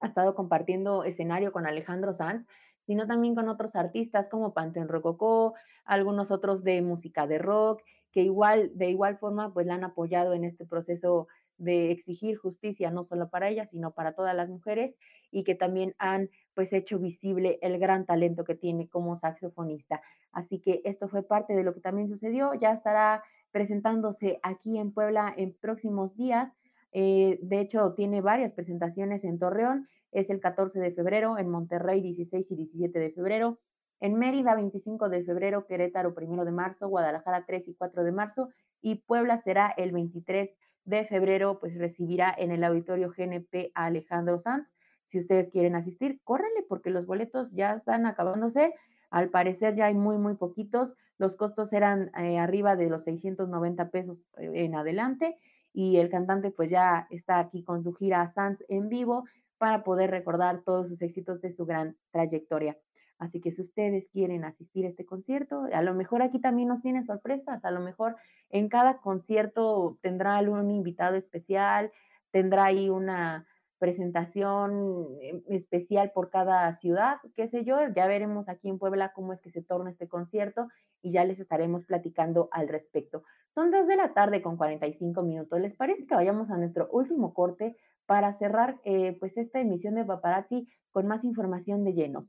ha 0.00 0.06
estado 0.08 0.34
compartiendo 0.34 1.04
escenario 1.04 1.52
con 1.52 1.66
Alejandro 1.66 2.12
Sanz, 2.12 2.46
sino 2.86 3.06
también 3.06 3.34
con 3.34 3.48
otros 3.48 3.74
artistas 3.76 4.28
como 4.28 4.54
Panteón 4.54 4.88
Rococó, 4.88 5.54
algunos 5.84 6.30
otros 6.30 6.62
de 6.64 6.82
música 6.82 7.26
de 7.26 7.38
rock, 7.38 7.82
que 8.16 8.22
igual, 8.22 8.70
de 8.72 8.88
igual 8.88 9.18
forma, 9.18 9.52
pues 9.52 9.66
la 9.66 9.74
han 9.74 9.84
apoyado 9.84 10.32
en 10.32 10.44
este 10.44 10.64
proceso 10.64 11.28
de 11.58 11.90
exigir 11.90 12.38
justicia, 12.38 12.90
no 12.90 13.04
solo 13.04 13.28
para 13.28 13.50
ella, 13.50 13.66
sino 13.66 13.90
para 13.90 14.14
todas 14.14 14.34
las 14.34 14.48
mujeres, 14.48 14.94
y 15.30 15.44
que 15.44 15.54
también 15.54 15.94
han 15.98 16.30
pues 16.54 16.72
hecho 16.72 16.98
visible 16.98 17.58
el 17.60 17.78
gran 17.78 18.06
talento 18.06 18.44
que 18.44 18.54
tiene 18.54 18.88
como 18.88 19.18
saxofonista. 19.18 20.00
Así 20.32 20.60
que 20.60 20.80
esto 20.86 21.08
fue 21.08 21.24
parte 21.24 21.54
de 21.54 21.62
lo 21.62 21.74
que 21.74 21.80
también 21.80 22.08
sucedió, 22.08 22.54
ya 22.54 22.72
estará 22.72 23.22
presentándose 23.50 24.40
aquí 24.42 24.78
en 24.78 24.92
Puebla 24.92 25.34
en 25.36 25.52
próximos 25.52 26.16
días. 26.16 26.50
Eh, 26.92 27.38
de 27.42 27.60
hecho, 27.60 27.92
tiene 27.92 28.22
varias 28.22 28.52
presentaciones 28.54 29.24
en 29.24 29.38
Torreón, 29.38 29.88
es 30.10 30.30
el 30.30 30.40
14 30.40 30.80
de 30.80 30.92
febrero, 30.92 31.36
en 31.36 31.50
Monterrey 31.50 32.00
16 32.00 32.50
y 32.50 32.56
17 32.56 32.98
de 32.98 33.10
febrero, 33.10 33.58
en 34.00 34.14
Mérida 34.18 34.54
25 34.54 35.08
de 35.08 35.24
febrero, 35.24 35.66
Querétaro 35.66 36.14
1 36.16 36.44
de 36.44 36.52
marzo, 36.52 36.88
Guadalajara 36.88 37.44
3 37.46 37.68
y 37.68 37.74
4 37.74 38.04
de 38.04 38.12
marzo 38.12 38.48
y 38.80 38.96
Puebla 38.96 39.38
será 39.38 39.72
el 39.76 39.92
23 39.92 40.50
de 40.84 41.04
febrero, 41.04 41.58
pues 41.58 41.76
recibirá 41.76 42.34
en 42.36 42.52
el 42.52 42.62
auditorio 42.64 43.12
GNP 43.16 43.72
a 43.74 43.86
Alejandro 43.86 44.38
Sanz. 44.38 44.72
Si 45.04 45.18
ustedes 45.18 45.50
quieren 45.50 45.74
asistir, 45.74 46.20
córrenle 46.24 46.64
porque 46.68 46.90
los 46.90 47.06
boletos 47.06 47.52
ya 47.52 47.74
están 47.74 48.06
acabándose. 48.06 48.74
Al 49.10 49.30
parecer 49.30 49.74
ya 49.76 49.86
hay 49.86 49.94
muy, 49.94 50.18
muy 50.18 50.34
poquitos. 50.34 50.94
Los 51.18 51.36
costos 51.36 51.72
eran 51.72 52.10
eh, 52.18 52.38
arriba 52.38 52.76
de 52.76 52.88
los 52.88 53.04
690 53.04 53.90
pesos 53.90 54.24
eh, 54.38 54.50
en 54.54 54.74
adelante 54.74 55.36
y 55.72 55.98
el 55.98 56.08
cantante 56.08 56.50
pues 56.50 56.70
ya 56.70 57.06
está 57.10 57.38
aquí 57.38 57.62
con 57.62 57.82
su 57.82 57.92
gira 57.92 58.26
Sanz 58.28 58.64
en 58.68 58.88
vivo 58.88 59.24
para 59.58 59.84
poder 59.84 60.10
recordar 60.10 60.62
todos 60.62 60.88
sus 60.88 61.02
éxitos 61.02 61.40
de 61.40 61.52
su 61.52 61.66
gran 61.66 61.96
trayectoria. 62.10 62.76
Así 63.18 63.40
que 63.40 63.50
si 63.50 63.62
ustedes 63.62 64.06
quieren 64.12 64.44
asistir 64.44 64.84
a 64.84 64.88
este 64.88 65.06
concierto, 65.06 65.66
a 65.72 65.82
lo 65.82 65.94
mejor 65.94 66.22
aquí 66.22 66.38
también 66.38 66.68
nos 66.68 66.82
tiene 66.82 67.04
sorpresas, 67.04 67.64
a 67.64 67.70
lo 67.70 67.80
mejor 67.80 68.16
en 68.50 68.68
cada 68.68 68.98
concierto 68.98 69.98
tendrá 70.02 70.36
algún 70.36 70.70
invitado 70.70 71.16
especial, 71.16 71.90
tendrá 72.30 72.66
ahí 72.66 72.90
una 72.90 73.46
presentación 73.78 75.06
em, 75.20 75.42
especial 75.48 76.10
por 76.12 76.30
cada 76.30 76.76
ciudad, 76.76 77.18
qué 77.34 77.48
sé 77.48 77.64
yo, 77.64 77.76
ya 77.94 78.06
veremos 78.06 78.48
aquí 78.48 78.68
en 78.68 78.78
Puebla 78.78 79.12
cómo 79.14 79.32
es 79.32 79.40
que 79.40 79.50
se 79.50 79.62
torna 79.62 79.90
este 79.90 80.08
concierto 80.08 80.68
y 81.02 81.12
ya 81.12 81.24
les 81.24 81.38
estaremos 81.38 81.84
platicando 81.84 82.48
al 82.52 82.68
respecto. 82.68 83.22
Son 83.54 83.70
dos 83.70 83.86
de 83.86 83.96
la 83.96 84.12
tarde 84.12 84.42
con 84.42 84.56
45 84.56 85.22
minutos. 85.22 85.60
¿Les 85.60 85.74
parece 85.74 86.06
que 86.06 86.14
vayamos 86.14 86.50
a 86.50 86.56
nuestro 86.56 86.88
último 86.90 87.32
corte 87.34 87.76
para 88.06 88.36
cerrar 88.38 88.80
eh, 88.84 89.16
pues 89.18 89.36
esta 89.36 89.60
emisión 89.60 89.94
de 89.94 90.04
Paparazzi 90.04 90.68
con 90.90 91.06
más 91.06 91.24
información 91.24 91.84
de 91.84 91.92
lleno? 91.92 92.28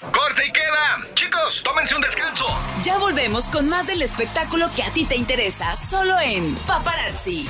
Corte 0.00 0.44
y 0.46 0.52
queda. 0.52 1.08
Chicos, 1.14 1.62
tómense 1.64 1.94
un 1.94 2.02
descanso. 2.02 2.44
Ya 2.84 2.98
volvemos 2.98 3.48
con 3.48 3.66
más 3.66 3.86
del 3.86 4.02
espectáculo 4.02 4.68
que 4.76 4.82
a 4.82 4.90
ti 4.90 5.06
te 5.06 5.16
interesa, 5.16 5.74
solo 5.74 6.18
en 6.20 6.54
Paparazzi. 6.66 7.48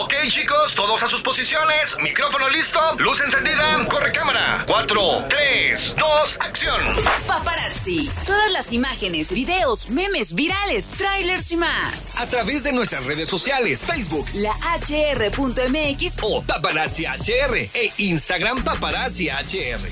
Ok, 0.00 0.14
chicos, 0.28 0.76
todos 0.76 1.02
a 1.02 1.08
sus 1.08 1.20
posiciones. 1.22 1.96
Micrófono 2.00 2.48
listo, 2.48 2.78
luz 2.98 3.20
encendida, 3.20 3.84
corre 3.90 4.12
cámara. 4.12 4.64
4, 4.68 5.26
3, 5.28 5.94
2, 5.98 6.38
acción. 6.38 6.80
Paparazzi. 7.26 8.08
Todas 8.24 8.52
las 8.52 8.72
imágenes, 8.72 9.32
videos, 9.32 9.90
memes, 9.90 10.36
virales, 10.36 10.90
trailers 10.90 11.50
y 11.50 11.56
más. 11.56 12.16
A 12.16 12.28
través 12.28 12.62
de 12.62 12.72
nuestras 12.72 13.06
redes 13.06 13.28
sociales, 13.28 13.84
Facebook, 13.84 14.28
La 14.34 14.52
HR.mx 14.52 16.18
o 16.22 16.44
Paparazzi 16.44 17.04
HR 17.04 17.56
e 17.74 17.90
Instagram 17.98 18.62
Paparazzi 18.62 19.28
HR. 19.30 19.90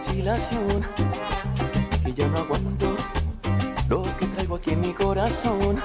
Vacilación 0.00 0.86
que 2.02 2.14
ya 2.14 2.26
no 2.28 2.38
aguanto 2.38 2.96
lo 3.88 4.02
que 4.16 4.26
traigo 4.26 4.56
aquí 4.56 4.70
en 4.70 4.80
mi 4.80 4.94
corazón. 4.94 5.82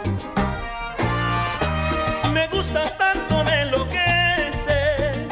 Me 2.34 2.48
gusta 2.48 2.98
tanto, 2.98 3.44
me 3.44 3.62
enloquece 3.64 5.28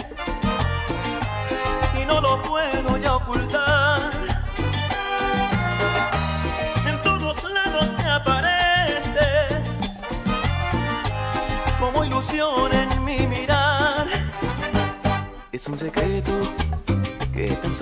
y 2.02 2.06
no 2.06 2.20
lo 2.20 2.42
puedo 2.42 2.98
ya 2.98 3.16
ocultar. 3.16 4.02
En 6.86 7.02
todos 7.04 7.38
lados 7.44 7.96
te 7.96 8.04
apareces 8.04 10.02
como 11.80 12.04
ilusión 12.04 12.74
en 12.74 13.04
mi 13.06 13.28
mirar. 13.28 14.08
Es 15.54 15.68
un 15.68 15.78
secreto 15.78 16.34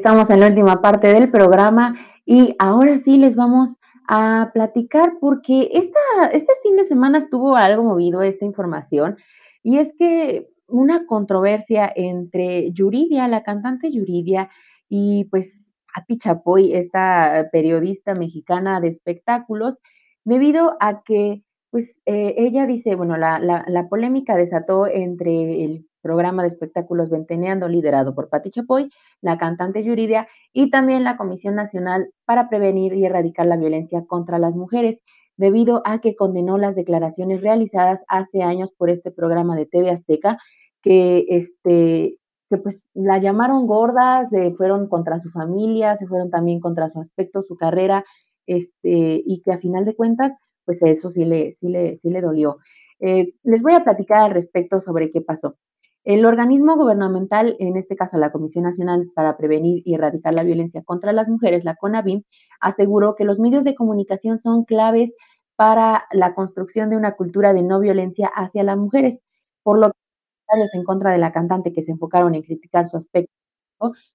Estamos 0.00 0.30
en 0.30 0.40
la 0.40 0.46
última 0.46 0.80
parte 0.80 1.08
del 1.08 1.30
programa 1.30 1.94
y 2.24 2.56
ahora 2.58 2.96
sí 2.96 3.18
les 3.18 3.36
vamos 3.36 3.76
a 4.08 4.50
platicar 4.54 5.18
porque 5.20 5.68
esta, 5.74 6.00
este 6.32 6.54
fin 6.62 6.78
de 6.78 6.84
semana 6.84 7.18
estuvo 7.18 7.54
algo 7.54 7.84
movido 7.84 8.22
esta 8.22 8.46
información 8.46 9.18
y 9.62 9.76
es 9.76 9.92
que 9.98 10.48
una 10.66 11.04
controversia 11.04 11.92
entre 11.94 12.72
Yuridia, 12.72 13.28
la 13.28 13.42
cantante 13.42 13.92
Yuridia, 13.92 14.48
y 14.88 15.24
pues 15.24 15.66
Pati 15.94 16.16
Chapoy, 16.16 16.72
esta 16.72 17.50
periodista 17.52 18.14
mexicana 18.14 18.80
de 18.80 18.88
espectáculos, 18.88 19.76
debido 20.24 20.78
a 20.80 21.02
que 21.02 21.42
pues 21.70 22.00
eh, 22.06 22.34
ella 22.36 22.66
dice, 22.66 22.96
bueno, 22.96 23.16
la, 23.16 23.38
la, 23.38 23.64
la 23.68 23.88
polémica 23.88 24.36
desató 24.36 24.86
entre 24.86 25.64
el 25.64 25.86
programa 26.02 26.42
de 26.42 26.48
espectáculos 26.48 27.10
Venteneando, 27.10 27.68
liderado 27.68 28.14
por 28.14 28.28
Pati 28.28 28.50
Chapoy, 28.50 28.90
la 29.20 29.38
cantante 29.38 29.84
Yuridia, 29.84 30.28
y 30.52 30.70
también 30.70 31.04
la 31.04 31.16
Comisión 31.16 31.54
Nacional 31.54 32.10
para 32.24 32.48
Prevenir 32.48 32.94
y 32.94 33.04
Erradicar 33.04 33.46
la 33.46 33.56
Violencia 33.56 34.04
contra 34.06 34.38
las 34.38 34.56
Mujeres, 34.56 35.00
debido 35.36 35.82
a 35.84 36.00
que 36.00 36.16
condenó 36.16 36.58
las 36.58 36.74
declaraciones 36.74 37.40
realizadas 37.40 38.04
hace 38.08 38.42
años 38.42 38.72
por 38.72 38.90
este 38.90 39.10
programa 39.10 39.56
de 39.56 39.66
TV 39.66 39.90
Azteca, 39.90 40.38
que 40.82 41.26
este, 41.28 42.16
que 42.50 42.56
pues 42.58 42.84
la 42.94 43.18
llamaron 43.18 43.66
gorda, 43.66 44.26
se 44.26 44.52
fueron 44.52 44.88
contra 44.88 45.20
su 45.20 45.30
familia, 45.30 45.96
se 45.96 46.06
fueron 46.06 46.30
también 46.30 46.60
contra 46.60 46.90
su 46.90 47.00
aspecto, 47.00 47.42
su 47.42 47.56
carrera, 47.56 48.04
este, 48.46 49.22
y 49.24 49.40
que 49.42 49.52
a 49.52 49.58
final 49.58 49.84
de 49.84 49.94
cuentas, 49.94 50.34
pues 50.64 50.82
eso 50.82 51.10
sí 51.12 51.24
le, 51.24 51.52
sí 51.52 51.68
le, 51.68 51.98
sí 51.98 52.10
le 52.10 52.20
dolió. 52.20 52.58
Eh, 53.00 53.34
les 53.42 53.62
voy 53.62 53.74
a 53.74 53.84
platicar 53.84 54.24
al 54.24 54.30
respecto 54.32 54.80
sobre 54.80 55.10
qué 55.10 55.20
pasó. 55.20 55.56
El 56.04 56.24
organismo 56.24 56.76
gubernamental, 56.76 57.56
en 57.58 57.76
este 57.76 57.94
caso 57.94 58.16
la 58.16 58.32
Comisión 58.32 58.64
Nacional 58.64 59.10
para 59.14 59.36
Prevenir 59.36 59.82
y 59.84 59.94
Erradicar 59.94 60.32
la 60.32 60.44
Violencia 60.44 60.82
contra 60.82 61.12
las 61.12 61.28
Mujeres, 61.28 61.64
la 61.64 61.76
CONAVIM, 61.76 62.22
aseguró 62.60 63.16
que 63.16 63.24
los 63.24 63.38
medios 63.38 63.64
de 63.64 63.74
comunicación 63.74 64.40
son 64.40 64.64
claves 64.64 65.12
para 65.56 66.04
la 66.12 66.34
construcción 66.34 66.88
de 66.88 66.96
una 66.96 67.16
cultura 67.16 67.52
de 67.52 67.62
no 67.62 67.80
violencia 67.80 68.30
hacia 68.34 68.62
las 68.64 68.78
mujeres, 68.78 69.20
por 69.62 69.78
lo 69.78 69.88
que 69.88 69.98
los 69.98 70.46
comentarios 70.48 70.74
en 70.74 70.84
contra 70.84 71.12
de 71.12 71.18
la 71.18 71.32
cantante 71.32 71.72
que 71.72 71.82
se 71.82 71.92
enfocaron 71.92 72.34
en 72.34 72.42
criticar 72.42 72.88
su 72.88 72.96
aspecto 72.96 73.30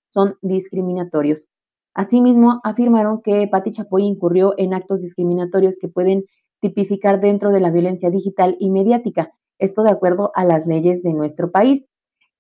son 0.10 0.38
discriminatorios. 0.42 1.48
Asimismo, 1.96 2.60
afirmaron 2.66 3.22
que 3.22 3.48
Patti 3.48 3.72
Chapoy 3.72 4.04
incurrió 4.04 4.54
en 4.58 4.74
actos 4.74 5.02
discriminatorios 5.02 5.78
que 5.78 5.88
pueden 5.88 6.26
tipificar 6.60 7.22
dentro 7.22 7.52
de 7.52 7.62
la 7.62 7.72
violencia 7.72 8.10
digital 8.10 8.58
y 8.60 8.70
mediática, 8.70 9.32
esto 9.60 9.82
de 9.82 9.92
acuerdo 9.92 10.32
a 10.36 10.44
las 10.44 10.68
leyes 10.68 11.04
de 11.04 11.14
nuestro 11.14 11.52
país. 11.52 11.88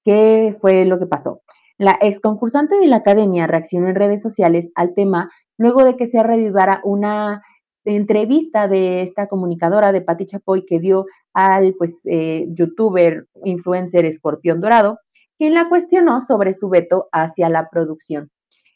¿Qué 0.03 0.53
fue 0.59 0.83
lo 0.83 0.99
que 0.99 1.07
pasó? 1.07 1.41
La 1.77 1.97
ex 2.01 2.19
concursante 2.19 2.75
de 2.75 2.87
la 2.87 2.97
academia 2.97 3.47
reaccionó 3.47 3.87
en 3.87 3.95
redes 3.95 4.21
sociales 4.21 4.71
al 4.75 4.93
tema 4.93 5.29
luego 5.57 5.85
de 5.85 5.95
que 5.95 6.07
se 6.07 6.21
revivara 6.21 6.81
una 6.83 7.41
entrevista 7.85 8.67
de 8.67 9.03
esta 9.03 9.27
comunicadora 9.27 9.93
de 9.93 10.01
Patti 10.01 10.25
Chapoy 10.25 10.65
que 10.65 10.79
dio 10.81 11.05
al 11.33 11.75
pues 11.75 12.01
eh, 12.05 12.45
youtuber 12.49 13.27
influencer 13.45 14.03
Escorpión 14.05 14.59
Dorado, 14.59 14.99
quien 15.37 15.53
la 15.53 15.69
cuestionó 15.69 16.19
sobre 16.19 16.53
su 16.53 16.67
veto 16.67 17.07
hacia 17.13 17.49
la 17.49 17.69
producción. 17.69 18.31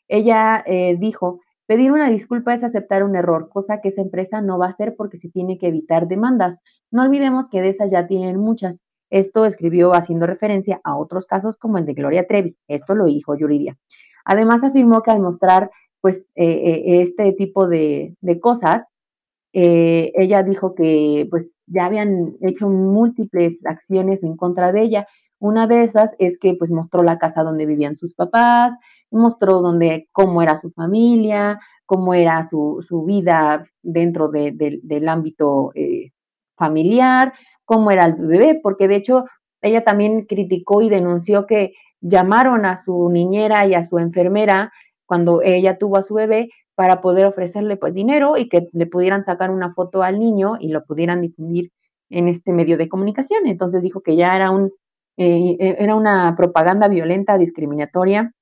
Ella 0.09 0.61
eh, 0.65 0.97
dijo, 0.99 1.39
pedir 1.65 1.93
una 1.93 2.09
disculpa 2.09 2.53
es 2.53 2.65
aceptar 2.65 3.03
un 3.03 3.15
error, 3.15 3.47
cosa 3.49 3.79
que 3.79 3.87
esa 3.89 4.01
empresa 4.01 4.41
no 4.41 4.57
va 4.57 4.65
a 4.65 4.69
hacer 4.69 4.95
porque 4.97 5.17
se 5.17 5.29
tiene 5.29 5.57
que 5.57 5.67
evitar 5.67 6.09
demandas. 6.09 6.57
No 6.91 7.03
olvidemos 7.03 7.47
que 7.47 7.61
de 7.61 7.69
esas 7.69 7.91
ya 7.91 8.07
tienen 8.07 8.37
muchas. 8.37 8.83
Esto 9.09 9.45
escribió 9.45 9.93
haciendo 9.93 10.27
referencia 10.27 10.81
a 10.83 10.97
otros 10.97 11.25
casos 11.25 11.55
como 11.55 11.77
el 11.77 11.85
de 11.85 11.93
Gloria 11.93 12.27
Trevi. 12.27 12.57
Esto 12.67 12.93
lo 12.93 13.05
dijo 13.05 13.35
Yuridia. 13.37 13.77
Además 14.25 14.63
afirmó 14.65 15.01
que 15.01 15.11
al 15.11 15.21
mostrar 15.21 15.71
pues 16.01 16.25
eh, 16.35 17.01
este 17.01 17.33
tipo 17.33 17.67
de, 17.67 18.15
de 18.21 18.39
cosas, 18.39 18.83
eh, 19.51 20.11
ella 20.15 20.43
dijo 20.43 20.75
que 20.75 21.27
pues 21.29 21.55
ya 21.65 21.85
habían 21.85 22.35
hecho 22.41 22.69
múltiples 22.69 23.65
acciones 23.65 24.23
en 24.23 24.35
contra 24.35 24.71
de 24.71 24.81
ella. 24.81 25.07
Una 25.39 25.67
de 25.67 25.83
esas 25.83 26.15
es 26.19 26.37
que 26.37 26.53
pues 26.53 26.71
mostró 26.71 27.01
la 27.01 27.17
casa 27.17 27.43
donde 27.43 27.65
vivían 27.65 27.95
sus 27.95 28.13
papás, 28.13 28.73
mostró 29.09 29.61
donde, 29.61 30.07
cómo 30.11 30.41
era 30.41 30.57
su 30.57 30.71
familia, 30.71 31.59
cómo 31.85 32.13
era 32.13 32.43
su, 32.43 32.85
su 32.87 33.03
vida 33.03 33.65
dentro 33.81 34.27
de, 34.29 34.79
del 34.83 35.09
ámbito 35.09 35.71
eh, 35.75 36.11
familiar, 36.55 37.33
cómo 37.65 37.89
era 37.91 38.05
el 38.05 38.13
bebé, 38.15 38.59
porque 38.61 38.87
de 38.87 38.97
hecho 38.97 39.25
ella 39.61 39.83
también 39.83 40.25
criticó 40.25 40.81
y 40.81 40.89
denunció 40.89 41.45
que 41.45 41.73
llamaron 42.01 42.65
a 42.65 42.77
su 42.77 43.09
niñera 43.09 43.65
y 43.65 43.73
a 43.73 43.83
su 43.83 43.97
enfermera 43.97 44.71
cuando 45.05 45.41
ella 45.41 45.77
tuvo 45.77 45.97
a 45.97 46.03
su 46.03 46.13
bebé 46.13 46.49
para 46.75 47.01
poder 47.01 47.25
ofrecerle 47.25 47.75
pues 47.77 47.93
dinero 47.93 48.37
y 48.37 48.47
que 48.47 48.67
le 48.71 48.85
pudieran 48.85 49.25
sacar 49.25 49.51
una 49.51 49.73
foto 49.73 50.03
al 50.03 50.19
niño 50.19 50.57
y 50.59 50.69
lo 50.69 50.85
pudieran 50.85 51.21
difundir 51.21 51.71
en 52.09 52.27
este 52.27 52.53
medio 52.53 52.77
de 52.77 52.87
comunicación. 52.87 53.47
Entonces 53.47 53.83
dijo 53.83 54.01
que 54.01 54.15
ya 54.15 54.35
era 54.35 54.51
un 54.51 54.71
eh, 55.19 55.57
e, 55.59 55.75
era 55.79 55.95
una 55.95 56.33
propaganda 56.37 56.87
violenta, 56.87 57.37
discriminatoria 57.37 58.33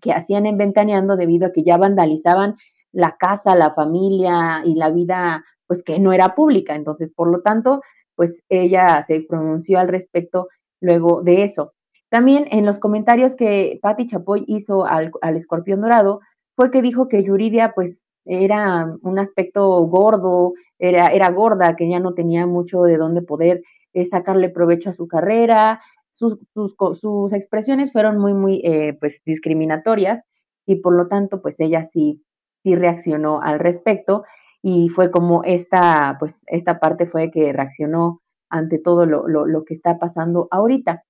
que 0.00 0.12
hacían 0.12 0.46
en 0.46 0.56
Ventaneando 0.56 1.16
debido 1.16 1.48
a 1.48 1.52
que 1.52 1.64
ya 1.64 1.76
vandalizaban 1.76 2.54
la 2.92 3.16
casa, 3.16 3.56
la 3.56 3.74
familia 3.74 4.62
y 4.64 4.76
la 4.76 4.90
vida 4.90 5.44
pues 5.66 5.82
que 5.82 5.98
no 5.98 6.12
era 6.12 6.36
pública. 6.36 6.76
Entonces, 6.76 7.12
por 7.12 7.28
lo 7.28 7.42
tanto, 7.42 7.82
pues 8.14 8.44
ella 8.48 9.02
se 9.02 9.22
pronunció 9.22 9.80
al 9.80 9.88
respecto 9.88 10.48
luego 10.80 11.22
de 11.22 11.42
eso. 11.42 11.72
También 12.10 12.46
en 12.52 12.64
los 12.64 12.78
comentarios 12.78 13.34
que 13.34 13.80
Patti 13.82 14.06
Chapoy 14.06 14.44
hizo 14.46 14.86
al, 14.86 15.10
al 15.20 15.36
escorpión 15.36 15.80
dorado, 15.80 16.20
fue 16.54 16.70
que 16.70 16.80
dijo 16.80 17.08
que 17.08 17.24
Yuridia 17.24 17.72
pues 17.74 18.02
era 18.24 18.96
un 19.02 19.18
aspecto 19.18 19.80
gordo, 19.86 20.52
era, 20.78 21.08
era 21.08 21.30
gorda, 21.30 21.74
que 21.74 21.88
ya 21.88 21.98
no 21.98 22.14
tenía 22.14 22.46
mucho 22.46 22.82
de 22.82 22.98
dónde 22.98 23.22
poder 23.22 23.62
eh, 23.92 24.04
sacarle 24.04 24.48
provecho 24.48 24.90
a 24.90 24.92
su 24.92 25.08
carrera. 25.08 25.80
Sus, 26.14 26.38
sus, 26.54 26.76
sus 27.00 27.32
expresiones 27.32 27.90
fueron 27.90 28.18
muy, 28.18 28.34
muy 28.34 28.60
eh, 28.64 28.96
pues 29.00 29.20
discriminatorias 29.24 30.24
y 30.64 30.76
por 30.76 30.94
lo 30.94 31.08
tanto 31.08 31.42
pues 31.42 31.58
ella 31.58 31.82
sí, 31.82 32.22
sí 32.62 32.76
reaccionó 32.76 33.42
al 33.42 33.58
respecto 33.58 34.22
y 34.62 34.90
fue 34.90 35.10
como 35.10 35.42
esta, 35.42 36.16
pues 36.20 36.44
esta 36.46 36.78
parte 36.78 37.06
fue 37.06 37.32
que 37.32 37.52
reaccionó 37.52 38.22
ante 38.48 38.78
todo 38.78 39.06
lo, 39.06 39.26
lo, 39.26 39.44
lo 39.44 39.64
que 39.64 39.74
está 39.74 39.98
pasando 39.98 40.46
ahorita. 40.52 41.02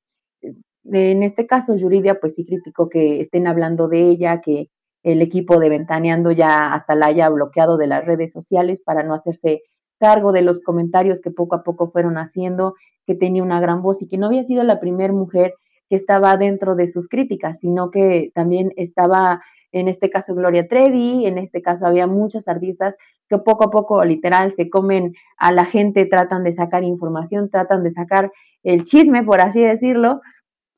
En 0.84 1.22
este 1.22 1.46
caso, 1.46 1.76
Yuridia 1.76 2.18
pues 2.18 2.34
sí 2.34 2.46
criticó 2.46 2.88
que 2.88 3.20
estén 3.20 3.46
hablando 3.46 3.88
de 3.88 4.00
ella, 4.00 4.40
que 4.40 4.70
el 5.02 5.20
equipo 5.20 5.60
de 5.60 5.68
Ventaneando 5.68 6.32
ya 6.32 6.72
hasta 6.72 6.94
la 6.94 7.06
haya 7.06 7.28
bloqueado 7.28 7.76
de 7.76 7.88
las 7.88 8.06
redes 8.06 8.32
sociales 8.32 8.80
para 8.82 9.02
no 9.02 9.12
hacerse 9.12 9.62
cargo 10.00 10.32
de 10.32 10.42
los 10.42 10.60
comentarios 10.60 11.20
que 11.20 11.30
poco 11.30 11.56
a 11.56 11.62
poco 11.62 11.90
fueron 11.90 12.16
haciendo, 12.16 12.74
que 13.06 13.14
tenía 13.14 13.42
una 13.42 13.60
gran 13.60 13.82
voz 13.82 14.02
y 14.02 14.08
que 14.08 14.18
no 14.18 14.26
había 14.26 14.44
sido 14.44 14.62
la 14.62 14.80
primera 14.80 15.12
mujer 15.12 15.54
que 15.88 15.96
estaba 15.96 16.36
dentro 16.36 16.74
de 16.74 16.88
sus 16.88 17.08
críticas, 17.08 17.60
sino 17.60 17.90
que 17.90 18.30
también 18.34 18.72
estaba, 18.76 19.42
en 19.72 19.88
este 19.88 20.10
caso, 20.10 20.34
Gloria 20.34 20.66
Trevi, 20.66 21.26
en 21.26 21.38
este 21.38 21.62
caso 21.62 21.86
había 21.86 22.06
muchas 22.06 22.48
artistas 22.48 22.94
que 23.28 23.38
poco 23.38 23.64
a 23.64 23.70
poco, 23.70 24.04
literal, 24.04 24.54
se 24.54 24.70
comen 24.70 25.14
a 25.36 25.52
la 25.52 25.64
gente, 25.64 26.06
tratan 26.06 26.44
de 26.44 26.52
sacar 26.52 26.84
información, 26.84 27.50
tratan 27.50 27.82
de 27.82 27.92
sacar 27.92 28.32
el 28.62 28.84
chisme, 28.84 29.22
por 29.22 29.40
así 29.40 29.60
decirlo, 29.62 30.20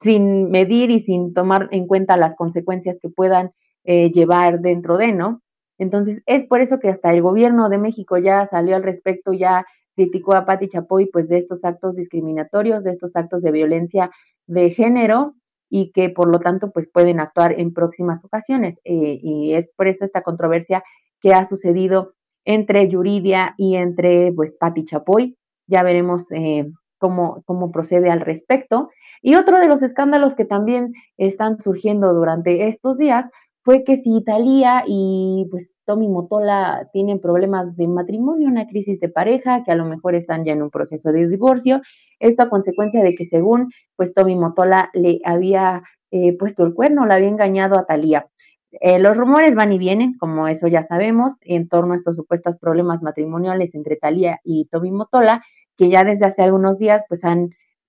sin 0.01 0.51
medir 0.51 0.91
y 0.91 1.01
sin 1.01 1.35
tomar 1.35 1.69
en 1.71 1.87
cuenta 1.87 2.17
las 2.17 2.35
consecuencias 2.35 2.99
que 3.01 3.09
puedan 3.09 3.53
eh, 3.85 4.11
llevar 4.11 4.61
dentro 4.61 4.97
de, 4.99 5.13
¿no? 5.13 5.43
Entonces, 5.79 6.23
es 6.27 6.45
por 6.47 6.61
eso 6.61 6.79
que 6.79 6.89
hasta 6.89 7.13
el 7.13 7.23
gobierno 7.23 7.69
de 7.69 7.79
México 7.79 8.19
ya 8.19 8.47
salió 8.47 8.77
al 8.77 8.83
respecto, 8.83 9.33
ya 9.33 9.67
criticó 9.97 10.35
a 10.35 10.45
Patti 10.45 10.69
Chapoy, 10.69 11.07
pues, 11.07 11.29
de 11.29 11.39
estos 11.39 11.65
actos 11.65 11.97
discriminatorios, 11.97 12.85
de 12.85 12.93
estos 12.93 13.17
actos 13.17 13.43
de 13.43 13.51
violencia 13.51 14.11
de 14.47 14.71
género 14.71 15.35
y 15.69 15.91
que, 15.91 16.11
por 16.11 16.29
lo 16.29 16.39
tanto, 16.39 16.71
pues, 16.71 16.89
pueden 16.89 17.19
actuar 17.19 17.59
en 17.59 17.73
próximas 17.73 18.25
ocasiones. 18.25 18.79
Eh, 18.85 19.19
y 19.21 19.55
es 19.55 19.71
por 19.75 19.89
eso 19.89 20.05
esta 20.05 20.23
controversia 20.23 20.85
que 21.21 21.33
ha 21.33 21.45
sucedido 21.47 22.13
entre 22.45 22.89
Yuridia 22.89 23.55
y 23.57 23.77
entre, 23.77 24.33
pues, 24.33 24.55
Patti 24.55 24.85
Chapoy. 24.85 25.37
Ya 25.67 25.83
veremos 25.83 26.31
eh, 26.31 26.71
cómo, 26.99 27.43
cómo 27.47 27.73
procede 27.73 28.11
al 28.11 28.21
respecto. 28.21 28.91
Y 29.23 29.35
otro 29.35 29.59
de 29.59 29.67
los 29.67 29.83
escándalos 29.83 30.35
que 30.35 30.45
también 30.45 30.93
están 31.17 31.61
surgiendo 31.61 32.13
durante 32.13 32.69
estos 32.69 32.99
días 32.99 33.29
fue 33.67 33.83
que 33.83 33.97
si 33.97 34.17
Italia 34.17 34.85
y 34.87 35.49
pues 35.51 35.75
Tommy 35.87 36.09
Motola 36.09 36.89
tienen 36.93 37.21
problemas 37.21 37.77
de 37.77 37.89
matrimonio, 37.89 38.47
una 38.47 38.69
crisis 38.69 39.01
de 39.01 39.09
pareja, 39.09 39.65
que 39.65 39.73
a 39.73 39.75
lo 39.75 39.85
mejor 39.85 40.15
están 40.15 40.45
ya 40.45 40.53
en 40.53 40.63
un 40.63 40.71
proceso 40.71 41.11
de 41.11 41.27
divorcio, 41.27 41.81
esto 42.21 42.45
a 42.45 42.49
consecuencia 42.49 43.03
de 43.03 43.17
que 43.17 43.25
según 43.25 43.73
pues 43.97 44.15
Tommy 44.15 44.37
Motola 44.37 44.89
le 44.95 45.19
había 45.25 45.83
eh, 46.13 46.39
puesto 46.39 46.65
el 46.65 46.75
cuerno, 46.75 47.07
le 47.07 47.15
había 47.15 47.29
engañado 47.29 47.77
a 47.77 47.87
Talía. 47.87 48.29
Eh, 48.71 49.01
los 49.01 49.17
rumores 49.17 49.57
van 49.57 49.73
y 49.73 49.79
vienen, 49.79 50.17
como 50.17 50.47
eso 50.47 50.69
ya 50.69 50.87
sabemos, 50.87 51.33
en 51.41 51.69
torno 51.69 51.95
a 51.95 51.97
estos 51.97 52.15
supuestos 52.15 52.59
problemas 52.59 53.03
matrimoniales 53.03 53.75
entre 53.75 53.97
Talía 53.97 54.39
y 54.45 54.69
Tommy 54.71 54.93
Motola, 54.93 55.43
que 55.77 55.91
ya 55.91 56.05
desde 56.05 56.27
hace 56.27 56.43
algunos 56.43 56.79
días 56.79 57.03
pues 57.09 57.25
han 57.25 57.49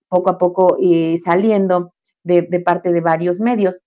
poco 0.09 0.31
a 0.31 0.39
poco 0.39 0.77
eh, 0.81 1.19
saliendo 1.23 1.93
de, 2.23 2.41
de 2.41 2.59
parte 2.61 2.91
de 2.91 3.01
varios 3.01 3.39
medios. 3.39 3.83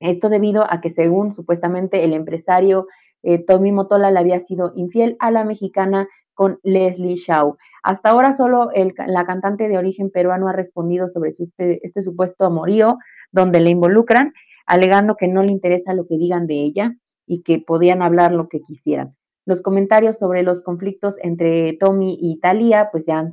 Esto 0.00 0.28
debido 0.28 0.64
a 0.70 0.80
que 0.80 0.90
según 0.90 1.32
supuestamente 1.32 2.04
el 2.04 2.12
empresario 2.12 2.86
eh, 3.22 3.38
Tommy 3.38 3.72
Motola 3.72 4.10
le 4.10 4.18
había 4.18 4.38
sido 4.40 4.72
infiel 4.76 5.16
a 5.18 5.30
la 5.30 5.44
mexicana 5.44 6.08
con 6.34 6.58
Leslie 6.62 7.16
Shaw. 7.16 7.56
Hasta 7.82 8.10
ahora 8.10 8.32
solo 8.32 8.70
la 9.06 9.24
cantante 9.24 9.68
de 9.68 9.78
origen 9.78 10.10
peruano 10.10 10.48
ha 10.48 10.52
respondido 10.52 11.08
sobre 11.08 11.30
este, 11.30 11.80
este, 11.86 12.02
supuesto 12.02 12.44
amorío 12.44 12.98
donde 13.32 13.60
le 13.60 13.70
involucran, 13.70 14.32
alegando 14.66 15.16
que 15.16 15.28
no 15.28 15.42
le 15.42 15.52
interesa 15.52 15.94
lo 15.94 16.06
que 16.06 16.18
digan 16.18 16.46
de 16.46 16.54
ella 16.54 16.96
y 17.26 17.42
que 17.42 17.60
podían 17.60 18.02
hablar 18.02 18.32
lo 18.32 18.48
que 18.48 18.60
quisieran. 18.60 19.14
Los 19.46 19.62
comentarios 19.62 20.18
sobre 20.18 20.42
los 20.42 20.62
conflictos 20.62 21.16
entre 21.22 21.74
Tommy 21.74 22.18
y 22.20 22.40
Talia 22.40 22.88
pues 22.90 23.06
ya 23.06 23.18
han, 23.18 23.32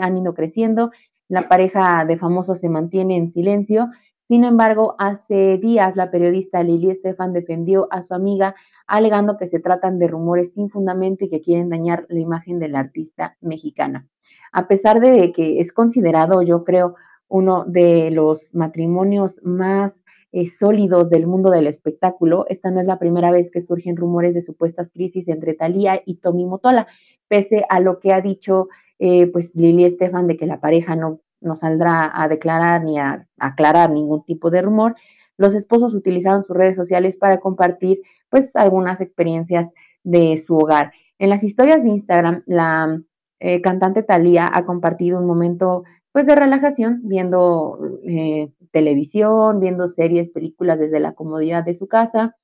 han 0.00 0.16
ido 0.16 0.34
creciendo. 0.34 0.90
La 1.28 1.48
pareja 1.48 2.04
de 2.04 2.16
famosos 2.16 2.60
se 2.60 2.68
mantiene 2.68 3.16
en 3.16 3.30
silencio 3.30 3.88
sin 4.30 4.44
embargo, 4.44 4.94
hace 5.00 5.58
días 5.58 5.96
la 5.96 6.12
periodista 6.12 6.62
Lili 6.62 6.92
Estefan 6.92 7.32
defendió 7.32 7.88
a 7.90 8.04
su 8.04 8.14
amiga 8.14 8.54
alegando 8.86 9.36
que 9.36 9.48
se 9.48 9.58
tratan 9.58 9.98
de 9.98 10.06
rumores 10.06 10.54
sin 10.54 10.70
fundamento 10.70 11.24
y 11.24 11.28
que 11.28 11.40
quieren 11.40 11.68
dañar 11.68 12.06
la 12.08 12.20
imagen 12.20 12.60
de 12.60 12.68
la 12.68 12.78
artista 12.78 13.36
mexicana. 13.40 14.06
A 14.52 14.68
pesar 14.68 15.00
de 15.00 15.32
que 15.32 15.58
es 15.58 15.72
considerado, 15.72 16.42
yo 16.42 16.62
creo, 16.62 16.94
uno 17.26 17.64
de 17.64 18.12
los 18.12 18.54
matrimonios 18.54 19.40
más 19.42 20.04
eh, 20.30 20.46
sólidos 20.46 21.10
del 21.10 21.26
mundo 21.26 21.50
del 21.50 21.66
espectáculo. 21.66 22.46
Esta 22.48 22.70
no 22.70 22.78
es 22.78 22.86
la 22.86 23.00
primera 23.00 23.32
vez 23.32 23.50
que 23.50 23.60
surgen 23.60 23.96
rumores 23.96 24.32
de 24.32 24.42
supuestas 24.42 24.92
crisis 24.92 25.26
entre 25.26 25.54
Talía 25.54 26.02
y 26.06 26.18
Tommy 26.18 26.46
Motola, 26.46 26.86
pese 27.26 27.64
a 27.68 27.80
lo 27.80 27.98
que 27.98 28.12
ha 28.12 28.20
dicho 28.20 28.68
eh, 29.00 29.26
pues 29.26 29.56
Lili 29.56 29.86
Estefan 29.86 30.28
de 30.28 30.36
que 30.36 30.46
la 30.46 30.60
pareja 30.60 30.94
no, 30.94 31.18
no 31.40 31.56
saldrá 31.56 32.10
a 32.14 32.28
declarar 32.28 32.84
ni 32.84 32.98
a 32.98 33.26
aclarar 33.38 33.90
ningún 33.90 34.24
tipo 34.24 34.50
de 34.50 34.62
rumor. 34.62 34.96
Los 35.36 35.54
esposos 35.54 35.94
utilizaron 35.94 36.44
sus 36.44 36.56
redes 36.56 36.76
sociales 36.76 37.16
para 37.16 37.40
compartir 37.40 38.00
pues 38.28 38.54
algunas 38.56 39.00
experiencias 39.00 39.70
de 40.04 40.38
su 40.38 40.56
hogar. 40.56 40.92
En 41.18 41.30
las 41.30 41.42
historias 41.42 41.82
de 41.82 41.90
Instagram, 41.90 42.42
la 42.46 43.00
eh, 43.40 43.60
cantante 43.60 44.02
Thalía 44.02 44.48
ha 44.52 44.64
compartido 44.64 45.18
un 45.18 45.26
momento 45.26 45.84
pues 46.12 46.26
de 46.26 46.34
relajación, 46.34 47.00
viendo 47.04 47.78
eh, 48.04 48.50
televisión, 48.72 49.60
viendo 49.60 49.88
series, 49.88 50.28
películas 50.28 50.78
desde 50.78 51.00
la 51.00 51.12
comodidad 51.12 51.64
de 51.64 51.74
su 51.74 51.86
casa 51.88 52.36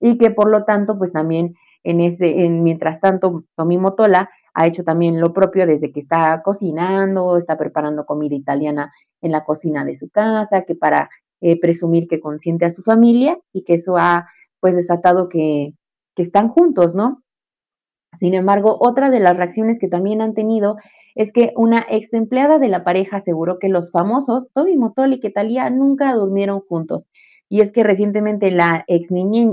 y 0.00 0.18
que 0.18 0.30
por 0.30 0.50
lo 0.50 0.64
tanto 0.64 0.98
pues 0.98 1.12
también 1.12 1.54
en 1.84 2.00
ese, 2.00 2.44
en, 2.44 2.62
mientras 2.62 3.00
tanto 3.00 3.44
Tommy 3.56 3.78
Motola 3.78 4.30
ha 4.54 4.66
hecho 4.66 4.84
también 4.84 5.20
lo 5.20 5.32
propio 5.32 5.66
desde 5.66 5.92
que 5.92 6.00
está 6.00 6.42
cocinando, 6.42 7.36
está 7.36 7.56
preparando 7.56 8.06
comida 8.06 8.34
italiana 8.34 8.92
en 9.20 9.32
la 9.32 9.44
cocina 9.44 9.84
de 9.84 9.96
su 9.96 10.08
casa, 10.08 10.62
que 10.62 10.74
para 10.74 11.10
eh, 11.40 11.58
presumir 11.60 12.08
que 12.08 12.20
consiente 12.20 12.64
a 12.64 12.70
su 12.70 12.82
familia 12.82 13.38
y 13.52 13.64
que 13.64 13.74
eso 13.74 13.96
ha 13.96 14.28
pues 14.60 14.74
desatado 14.74 15.28
que, 15.28 15.74
que 16.16 16.22
están 16.22 16.48
juntos, 16.48 16.94
¿no? 16.94 17.22
Sin 18.18 18.34
embargo, 18.34 18.76
otra 18.80 19.10
de 19.10 19.20
las 19.20 19.36
reacciones 19.36 19.78
que 19.78 19.88
también 19.88 20.20
han 20.20 20.34
tenido 20.34 20.76
es 21.14 21.32
que 21.32 21.52
una 21.56 21.84
ex 21.88 22.12
empleada 22.12 22.58
de 22.58 22.68
la 22.68 22.84
pareja 22.84 23.18
aseguró 23.18 23.58
que 23.58 23.68
los 23.68 23.90
famosos 23.90 24.48
Toby 24.54 24.76
Motola 24.76 25.16
y 25.20 25.32
Talía 25.32 25.68
nunca 25.70 26.12
durmieron 26.14 26.60
juntos. 26.60 27.04
Y 27.48 27.60
es 27.60 27.72
que 27.72 27.82
recientemente 27.82 28.50
la 28.50 28.84
ex, 28.86 29.08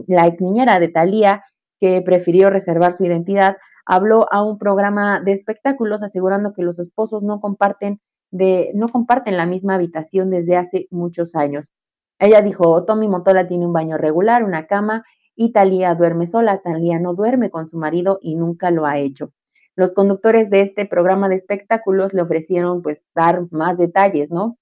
la 0.07 0.27
ex 0.27 0.41
niñera 0.41 0.79
de 0.79 0.87
Talía, 0.89 1.43
que 1.79 2.01
prefirió 2.01 2.49
reservar 2.49 2.93
su 2.93 3.05
identidad, 3.05 3.57
habló 3.85 4.27
a 4.31 4.43
un 4.43 4.57
programa 4.57 5.19
de 5.19 5.33
espectáculos 5.33 6.03
asegurando 6.03 6.53
que 6.53 6.63
los 6.63 6.79
esposos 6.79 7.23
no 7.23 7.39
comparten 7.39 7.99
de 8.31 8.71
no 8.73 8.89
comparten 8.89 9.37
la 9.37 9.45
misma 9.45 9.75
habitación 9.75 10.29
desde 10.29 10.57
hace 10.57 10.87
muchos 10.91 11.35
años. 11.35 11.71
Ella 12.19 12.41
dijo, 12.41 12.85
Tommy 12.85 13.07
Motola 13.07 13.47
tiene 13.47 13.65
un 13.65 13.73
baño 13.73 13.97
regular, 13.97 14.43
una 14.43 14.67
cama 14.67 15.03
y 15.35 15.51
Talía 15.51 15.93
duerme 15.95 16.27
sola. 16.27 16.61
Talía 16.61 16.99
no 16.99 17.13
duerme 17.13 17.49
con 17.49 17.69
su 17.69 17.77
marido 17.77 18.19
y 18.21 18.35
nunca 18.35 18.71
lo 18.71 18.85
ha 18.85 18.97
hecho. 18.97 19.31
Los 19.75 19.93
conductores 19.93 20.49
de 20.49 20.61
este 20.61 20.85
programa 20.85 21.27
de 21.27 21.35
espectáculos 21.35 22.13
le 22.13 22.21
ofrecieron 22.21 22.81
pues 22.81 23.03
dar 23.13 23.45
más 23.51 23.77
detalles, 23.77 24.31
¿no? 24.31 24.57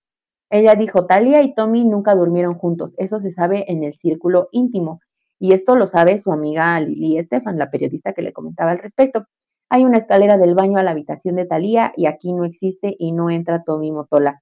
Ella 0.50 0.76
dijo, 0.76 1.06
Talía 1.06 1.42
y 1.42 1.54
Tommy 1.54 1.86
nunca 1.86 2.16
durmieron 2.16 2.56
juntos, 2.56 2.94
eso 2.98 3.20
se 3.20 3.32
sabe 3.32 3.72
en 3.72 3.84
el 3.84 3.96
círculo 3.96 4.50
íntimo. 4.52 5.00
Y 5.44 5.52
esto 5.52 5.76
lo 5.76 5.88
sabe 5.88 6.20
su 6.20 6.32
amiga 6.32 6.80
Lili 6.80 7.18
Estefan, 7.18 7.58
la 7.58 7.70
periodista 7.70 8.14
que 8.14 8.22
le 8.22 8.32
comentaba 8.32 8.72
al 8.72 8.80
respecto. 8.80 9.26
Hay 9.70 9.84
una 9.84 9.98
escalera 9.98 10.38
del 10.38 10.56
baño 10.56 10.78
a 10.78 10.84
la 10.84 10.92
habitación 10.92 11.36
de 11.36 11.44
Talía 11.46 11.92
y 11.98 12.06
aquí 12.06 12.32
no 12.32 12.46
existe 12.46 12.96
y 12.98 13.12
no 13.12 13.30
entra 13.30 13.62
Tommy 13.62 13.92
Motola. 13.92 14.40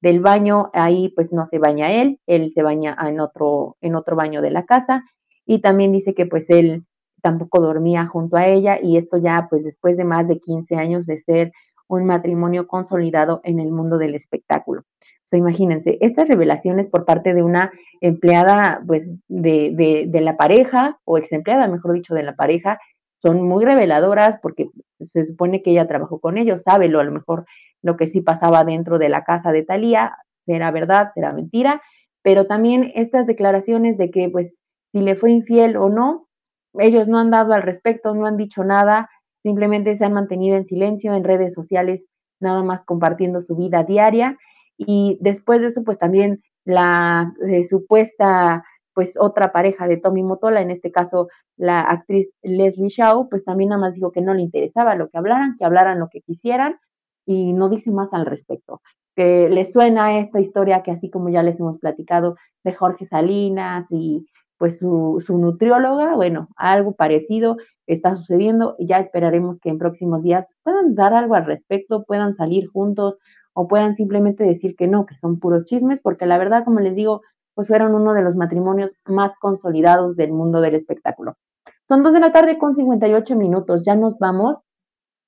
Del 0.00 0.20
baño 0.20 0.70
ahí 0.72 1.08
pues 1.08 1.32
no 1.32 1.44
se 1.46 1.58
baña 1.58 1.90
él, 1.90 2.20
él 2.28 2.52
se 2.52 2.62
baña 2.62 2.96
en 3.04 3.18
otro, 3.18 3.76
en 3.80 3.96
otro 3.96 4.14
baño 4.14 4.42
de 4.42 4.52
la 4.52 4.64
casa 4.64 5.02
y 5.44 5.60
también 5.60 5.90
dice 5.90 6.14
que 6.14 6.26
pues 6.26 6.48
él 6.50 6.84
tampoco 7.20 7.60
dormía 7.60 8.06
junto 8.06 8.36
a 8.36 8.46
ella 8.46 8.78
y 8.80 8.96
esto 8.96 9.16
ya 9.16 9.48
pues 9.50 9.64
después 9.64 9.96
de 9.96 10.04
más 10.04 10.28
de 10.28 10.38
15 10.38 10.76
años 10.76 11.06
de 11.06 11.18
ser 11.18 11.50
un 11.88 12.04
matrimonio 12.04 12.68
consolidado 12.68 13.40
en 13.42 13.58
el 13.58 13.72
mundo 13.72 13.98
del 13.98 14.14
espectáculo. 14.14 14.84
Sea, 15.34 15.40
imagínense, 15.40 15.98
estas 16.00 16.28
revelaciones 16.28 16.86
por 16.86 17.04
parte 17.04 17.34
de 17.34 17.42
una 17.42 17.72
empleada 18.00 18.80
pues 18.86 19.10
de, 19.26 19.72
de, 19.74 20.04
de 20.06 20.20
la 20.20 20.36
pareja 20.36 21.00
o 21.04 21.18
ex 21.18 21.32
empleada, 21.32 21.66
mejor 21.66 21.92
dicho, 21.92 22.14
de 22.14 22.22
la 22.22 22.36
pareja, 22.36 22.78
son 23.20 23.42
muy 23.42 23.64
reveladoras 23.64 24.38
porque 24.40 24.70
se 25.00 25.24
supone 25.24 25.60
que 25.60 25.72
ella 25.72 25.88
trabajó 25.88 26.20
con 26.20 26.38
ellos, 26.38 26.62
sabe 26.62 26.86
lo 26.86 27.00
a 27.00 27.04
lo 27.04 27.10
mejor 27.10 27.46
lo 27.82 27.96
que 27.96 28.06
sí 28.06 28.20
pasaba 28.20 28.62
dentro 28.62 29.00
de 29.00 29.08
la 29.08 29.24
casa 29.24 29.50
de 29.50 29.64
Talía, 29.64 30.16
será 30.46 30.70
verdad, 30.70 31.10
será 31.12 31.32
mentira, 31.32 31.82
pero 32.22 32.46
también 32.46 32.92
estas 32.94 33.26
declaraciones 33.26 33.98
de 33.98 34.12
que 34.12 34.28
pues 34.28 34.62
si 34.92 35.00
le 35.00 35.16
fue 35.16 35.32
infiel 35.32 35.76
o 35.76 35.88
no, 35.88 36.28
ellos 36.74 37.08
no 37.08 37.18
han 37.18 37.32
dado 37.32 37.54
al 37.54 37.62
respecto, 37.62 38.14
no 38.14 38.26
han 38.26 38.36
dicho 38.36 38.62
nada, 38.62 39.10
simplemente 39.42 39.96
se 39.96 40.04
han 40.04 40.12
mantenido 40.12 40.56
en 40.56 40.64
silencio 40.64 41.12
en 41.12 41.24
redes 41.24 41.54
sociales, 41.54 42.06
nada 42.38 42.62
más 42.62 42.84
compartiendo 42.84 43.42
su 43.42 43.56
vida 43.56 43.82
diaria 43.82 44.38
y 44.76 45.18
después 45.20 45.60
de 45.60 45.68
eso 45.68 45.84
pues 45.84 45.98
también 45.98 46.42
la 46.64 47.32
eh, 47.46 47.64
supuesta 47.64 48.64
pues 48.94 49.14
otra 49.18 49.52
pareja 49.52 49.88
de 49.88 49.96
Tommy 49.96 50.22
Motola, 50.22 50.62
en 50.62 50.70
este 50.70 50.92
caso 50.92 51.28
la 51.56 51.80
actriz 51.80 52.30
Leslie 52.42 52.88
Shaw, 52.88 53.28
pues 53.28 53.44
también 53.44 53.70
nada 53.70 53.80
más 53.80 53.94
dijo 53.94 54.12
que 54.12 54.22
no 54.22 54.34
le 54.34 54.42
interesaba 54.42 54.94
lo 54.94 55.08
que 55.08 55.18
hablaran, 55.18 55.56
que 55.58 55.64
hablaran 55.64 55.98
lo 55.98 56.08
que 56.08 56.20
quisieran 56.20 56.76
y 57.26 57.52
no 57.52 57.68
dice 57.68 57.90
más 57.90 58.12
al 58.12 58.26
respecto. 58.26 58.80
Que 59.16 59.48
le 59.48 59.64
suena 59.64 60.18
esta 60.18 60.40
historia 60.40 60.82
que 60.82 60.92
así 60.92 61.10
como 61.10 61.28
ya 61.28 61.42
les 61.42 61.58
hemos 61.60 61.78
platicado 61.78 62.36
de 62.62 62.72
Jorge 62.72 63.06
Salinas 63.06 63.86
y 63.90 64.26
pues 64.58 64.78
su, 64.78 65.22
su 65.24 65.36
nutrióloga, 65.38 66.14
bueno, 66.14 66.48
algo 66.56 66.94
parecido 66.94 67.56
está 67.86 68.16
sucediendo 68.16 68.76
y 68.78 68.86
ya 68.86 68.98
esperaremos 68.98 69.58
que 69.60 69.68
en 69.68 69.78
próximos 69.78 70.22
días 70.22 70.46
puedan 70.62 70.94
dar 70.94 71.12
algo 71.12 71.34
al 71.34 71.44
respecto, 71.44 72.04
puedan 72.04 72.34
salir 72.34 72.68
juntos 72.68 73.18
o 73.54 73.68
puedan 73.68 73.96
simplemente 73.96 74.44
decir 74.44 74.76
que 74.76 74.86
no, 74.86 75.06
que 75.06 75.16
son 75.16 75.38
puros 75.38 75.64
chismes, 75.64 76.00
porque 76.00 76.26
la 76.26 76.38
verdad, 76.38 76.64
como 76.64 76.80
les 76.80 76.94
digo, 76.94 77.22
pues 77.54 77.68
fueron 77.68 77.94
uno 77.94 78.12
de 78.12 78.22
los 78.22 78.34
matrimonios 78.34 78.96
más 79.06 79.32
consolidados 79.38 80.16
del 80.16 80.32
mundo 80.32 80.60
del 80.60 80.74
espectáculo. 80.74 81.36
Son 81.88 82.02
dos 82.02 82.12
de 82.12 82.20
la 82.20 82.32
tarde 82.32 82.58
con 82.58 82.74
58 82.74 83.36
minutos, 83.36 83.82
ya 83.84 83.94
nos 83.94 84.18
vamos. 84.18 84.58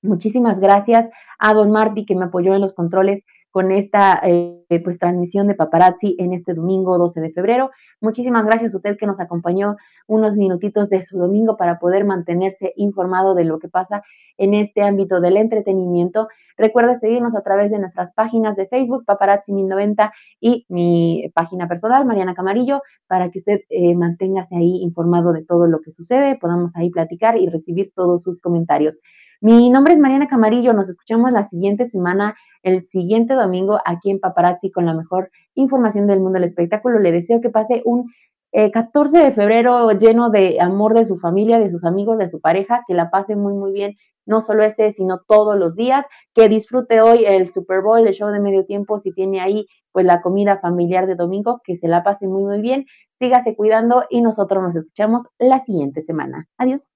Muchísimas 0.02 0.60
gracias 0.60 1.08
a 1.38 1.54
Don 1.54 1.70
Marty 1.70 2.04
que 2.04 2.16
me 2.16 2.26
apoyó 2.26 2.54
en 2.54 2.60
los 2.60 2.74
controles 2.74 3.24
con 3.56 3.72
esta 3.72 4.20
eh, 4.22 4.66
pues 4.84 4.98
transmisión 4.98 5.46
de 5.46 5.54
paparazzi 5.54 6.14
en 6.18 6.34
este 6.34 6.52
domingo 6.52 6.98
12 6.98 7.22
de 7.22 7.32
febrero. 7.32 7.70
Muchísimas 8.02 8.44
gracias 8.44 8.74
a 8.74 8.76
usted 8.76 8.98
que 8.98 9.06
nos 9.06 9.18
acompañó 9.18 9.76
unos 10.06 10.36
minutitos 10.36 10.90
de 10.90 11.02
su 11.02 11.16
domingo 11.16 11.56
para 11.56 11.78
poder 11.78 12.04
mantenerse 12.04 12.74
informado 12.76 13.34
de 13.34 13.46
lo 13.46 13.58
que 13.58 13.70
pasa 13.70 14.02
en 14.36 14.52
este 14.52 14.82
ámbito 14.82 15.22
del 15.22 15.38
entretenimiento. 15.38 16.28
Recuerde 16.58 16.96
seguirnos 16.96 17.34
a 17.34 17.40
través 17.40 17.70
de 17.70 17.78
nuestras 17.78 18.12
páginas 18.12 18.56
de 18.56 18.66
Facebook, 18.66 19.06
Paparazzi 19.06 19.54
1090 19.54 20.12
y 20.38 20.66
mi 20.68 21.32
página 21.34 21.66
personal, 21.66 22.04
Mariana 22.04 22.34
Camarillo, 22.34 22.82
para 23.06 23.30
que 23.30 23.38
usted 23.38 23.60
eh, 23.70 23.94
manténgase 23.94 24.54
ahí 24.54 24.82
informado 24.82 25.32
de 25.32 25.42
todo 25.42 25.66
lo 25.66 25.80
que 25.80 25.92
sucede, 25.92 26.36
podamos 26.38 26.76
ahí 26.76 26.90
platicar 26.90 27.38
y 27.38 27.46
recibir 27.48 27.90
todos 27.94 28.22
sus 28.22 28.38
comentarios. 28.38 28.98
Mi 29.42 29.68
nombre 29.68 29.92
es 29.92 30.00
Mariana 30.00 30.28
Camarillo, 30.28 30.72
nos 30.72 30.88
escuchamos 30.88 31.30
la 31.30 31.42
siguiente 31.42 31.84
semana, 31.90 32.34
el 32.62 32.86
siguiente 32.86 33.34
domingo 33.34 33.78
aquí 33.84 34.10
en 34.10 34.18
Paparazzi 34.18 34.70
con 34.70 34.86
la 34.86 34.94
mejor 34.94 35.30
información 35.54 36.06
del 36.06 36.20
mundo 36.20 36.38
del 36.38 36.44
espectáculo. 36.44 36.98
Le 37.00 37.12
deseo 37.12 37.42
que 37.42 37.50
pase 37.50 37.82
un 37.84 38.10
14 38.52 39.18
eh, 39.18 39.24
de 39.24 39.32
febrero 39.32 39.90
lleno 39.92 40.30
de 40.30 40.58
amor 40.58 40.94
de 40.94 41.04
su 41.04 41.18
familia, 41.18 41.58
de 41.58 41.68
sus 41.68 41.84
amigos, 41.84 42.18
de 42.18 42.28
su 42.28 42.40
pareja, 42.40 42.82
que 42.88 42.94
la 42.94 43.10
pase 43.10 43.36
muy, 43.36 43.52
muy 43.52 43.72
bien, 43.72 43.96
no 44.24 44.40
solo 44.40 44.64
ese, 44.64 44.90
sino 44.92 45.20
todos 45.28 45.58
los 45.58 45.76
días, 45.76 46.06
que 46.34 46.48
disfrute 46.48 47.02
hoy 47.02 47.26
el 47.26 47.50
Super 47.52 47.82
Bowl, 47.82 48.06
el 48.06 48.14
show 48.14 48.30
de 48.30 48.40
medio 48.40 48.64
tiempo, 48.64 48.98
si 48.98 49.12
tiene 49.12 49.40
ahí 49.40 49.66
pues 49.92 50.06
la 50.06 50.22
comida 50.22 50.58
familiar 50.58 51.06
de 51.06 51.14
domingo, 51.14 51.60
que 51.62 51.76
se 51.76 51.88
la 51.88 52.02
pase 52.02 52.26
muy, 52.26 52.42
muy 52.42 52.62
bien, 52.62 52.86
sígase 53.18 53.54
cuidando 53.54 54.04
y 54.08 54.22
nosotros 54.22 54.62
nos 54.62 54.76
escuchamos 54.76 55.24
la 55.38 55.60
siguiente 55.60 56.00
semana. 56.00 56.48
Adiós. 56.56 56.95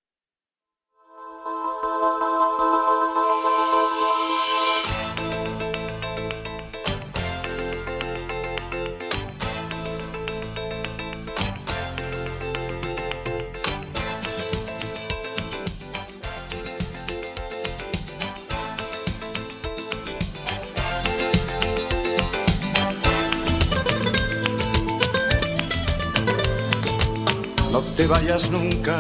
Vayas 28.11 28.51
nunca, 28.51 28.99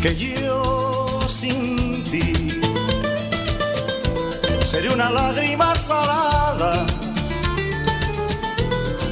que 0.00 0.16
yo 0.16 1.20
sin 1.28 2.02
ti 2.04 2.58
sería 4.64 4.92
una 4.92 5.10
lágrima 5.10 5.76
salada, 5.76 6.86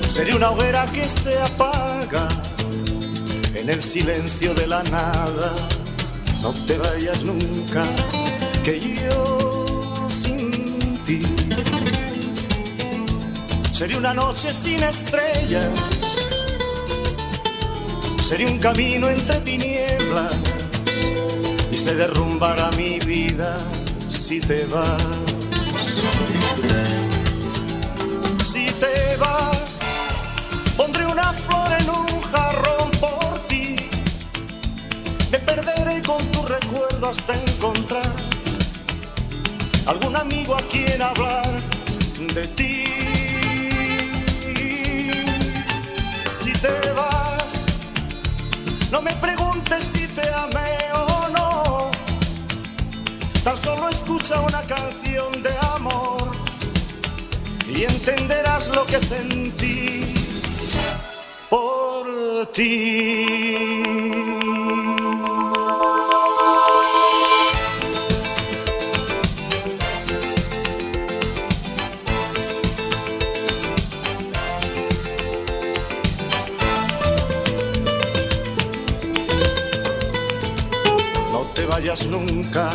sería 0.08 0.34
una 0.36 0.50
hoguera 0.50 0.86
que 0.86 1.06
se 1.06 1.38
apaga 1.38 2.26
en 3.54 3.68
el 3.68 3.82
silencio 3.82 4.54
de 4.54 4.66
la 4.66 4.82
nada. 4.84 5.52
No 6.40 6.52
te 6.66 6.78
vayas 6.78 7.22
nunca, 7.22 7.84
que 8.62 8.80
yo 8.80 10.08
sin 10.10 10.98
ti 11.06 11.20
Sería 13.74 13.98
una 13.98 14.14
noche 14.14 14.54
sin 14.54 14.82
estrellas. 14.84 15.68
Sería 18.24 18.46
un 18.46 18.58
camino 18.58 19.10
entre 19.10 19.38
tinieblas. 19.40 20.34
Y 21.70 21.76
se 21.76 21.94
derrumbará 21.94 22.70
mi 22.70 22.98
vida 23.00 23.58
si 24.08 24.40
te 24.40 24.64
vas. 24.64 25.02
Si 28.42 28.64
te 28.64 29.16
vas, 29.18 29.80
pondré 30.74 31.04
una 31.04 31.34
flor 31.34 31.70
en 31.78 31.90
un 31.90 32.20
jarrón 32.22 32.90
por 32.92 33.38
ti. 33.46 33.76
Me 35.30 35.38
perderé 35.40 36.00
con 36.00 36.24
tu 36.32 36.46
recuerdo 36.46 37.10
hasta 37.10 37.34
encontrar 37.34 38.10
algún 39.84 40.16
amigo 40.16 40.56
a 40.56 40.62
quien 40.62 41.02
hablar 41.02 41.60
de 42.34 42.46
ti. 42.56 42.84
Si 46.26 46.52
te 46.52 46.90
vas, 46.92 47.13
no 48.90 49.02
me 49.02 49.12
preguntes 49.14 49.84
si 49.84 50.06
te 50.08 50.28
amé 50.32 50.78
o 50.92 51.28
no. 51.28 51.90
Tan 53.42 53.56
solo 53.56 53.88
escucha 53.88 54.40
una 54.40 54.62
canción 54.62 55.42
de 55.42 55.54
amor 55.74 56.30
y 57.68 57.84
entenderás 57.84 58.68
lo 58.74 58.84
que 58.86 59.00
sentí 59.00 60.14
por 61.50 62.46
ti. 62.52 63.84
Vayas 81.84 82.06
nunca, 82.06 82.70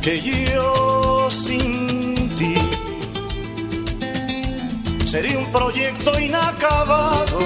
que 0.00 0.18
yo 0.22 1.28
sin 1.30 2.30
ti 2.30 2.54
sería 5.04 5.36
un 5.36 5.52
proyecto 5.52 6.18
inacabado, 6.18 7.38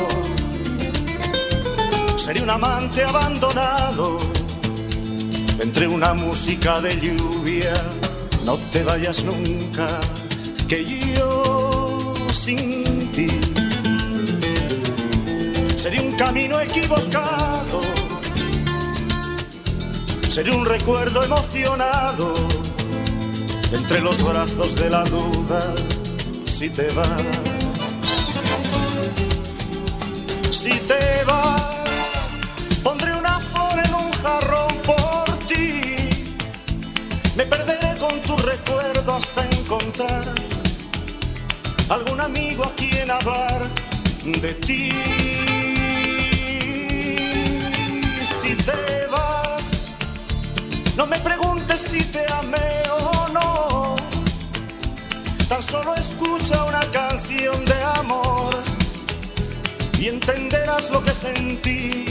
sería 2.16 2.45
un 2.45 2.51
amante 2.51 3.03
abandonado 3.03 4.18
entre 5.61 5.89
una 5.89 6.14
música 6.14 6.80
de 6.80 7.01
lluvia. 7.01 7.74
No 8.45 8.57
te 8.72 8.84
vayas 8.84 9.24
nunca, 9.24 9.89
que 10.68 10.84
yo 10.84 12.14
sin 12.32 13.11
ti 13.11 13.26
sería 15.74 16.03
un 16.03 16.12
camino 16.12 16.61
equivocado, 16.61 17.80
sería 20.37 20.55
un 20.55 20.66
recuerdo 20.66 21.24
emocionado 21.24 22.34
entre 23.72 24.03
los 24.03 24.22
brazos 24.22 24.74
de 24.74 24.91
la 24.91 25.03
duda 25.05 25.74
si 26.47 26.68
te 26.68 26.89
vas. 26.93 27.22
Si 30.51 30.68
te 30.68 31.24
vas, 31.24 32.11
pondré 32.82 33.14
una 33.14 33.41
flor 33.41 33.78
en 33.82 33.95
un 33.95 34.12
jarrón 34.12 34.76
por 34.84 35.39
ti. 35.47 35.97
Me 37.34 37.47
perderé 37.47 37.97
con 37.97 38.20
tu 38.20 38.37
recuerdo 38.37 39.14
hasta 39.14 39.43
encontrar 39.57 40.34
algún 41.89 42.20
amigo 42.20 42.62
a 42.64 42.74
quien 42.74 43.11
hablar 43.11 43.62
de 44.22 44.53
ti. 44.66 44.93
Si 48.43 48.55
te 48.55 48.96
no 50.97 51.07
me 51.07 51.19
preguntes 51.21 51.81
si 51.81 52.03
te 52.05 52.25
amé 52.33 52.83
o 52.91 53.29
no. 53.33 53.97
Tan 55.49 55.63
solo 55.63 55.95
escucha 55.95 56.65
una 56.65 56.81
canción 56.91 57.65
de 57.65 57.83
amor 58.01 58.55
y 59.99 60.09
entenderás 60.09 60.91
lo 60.91 61.03
que 61.05 61.13
sentí 61.13 62.07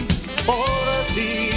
por 0.46 1.16
ti. 1.16 1.55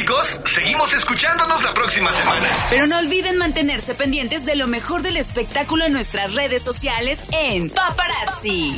Chicos, 0.00 0.40
seguimos 0.46 0.94
escuchándonos 0.94 1.62
la 1.62 1.74
próxima 1.74 2.10
semana. 2.12 2.48
Pero 2.70 2.86
no 2.86 2.98
olviden 2.98 3.36
mantenerse 3.36 3.94
pendientes 3.94 4.46
de 4.46 4.56
lo 4.56 4.66
mejor 4.66 5.02
del 5.02 5.18
espectáculo 5.18 5.84
en 5.84 5.92
nuestras 5.92 6.34
redes 6.34 6.62
sociales 6.62 7.26
en 7.32 7.68
Paparazzi. 7.68 8.76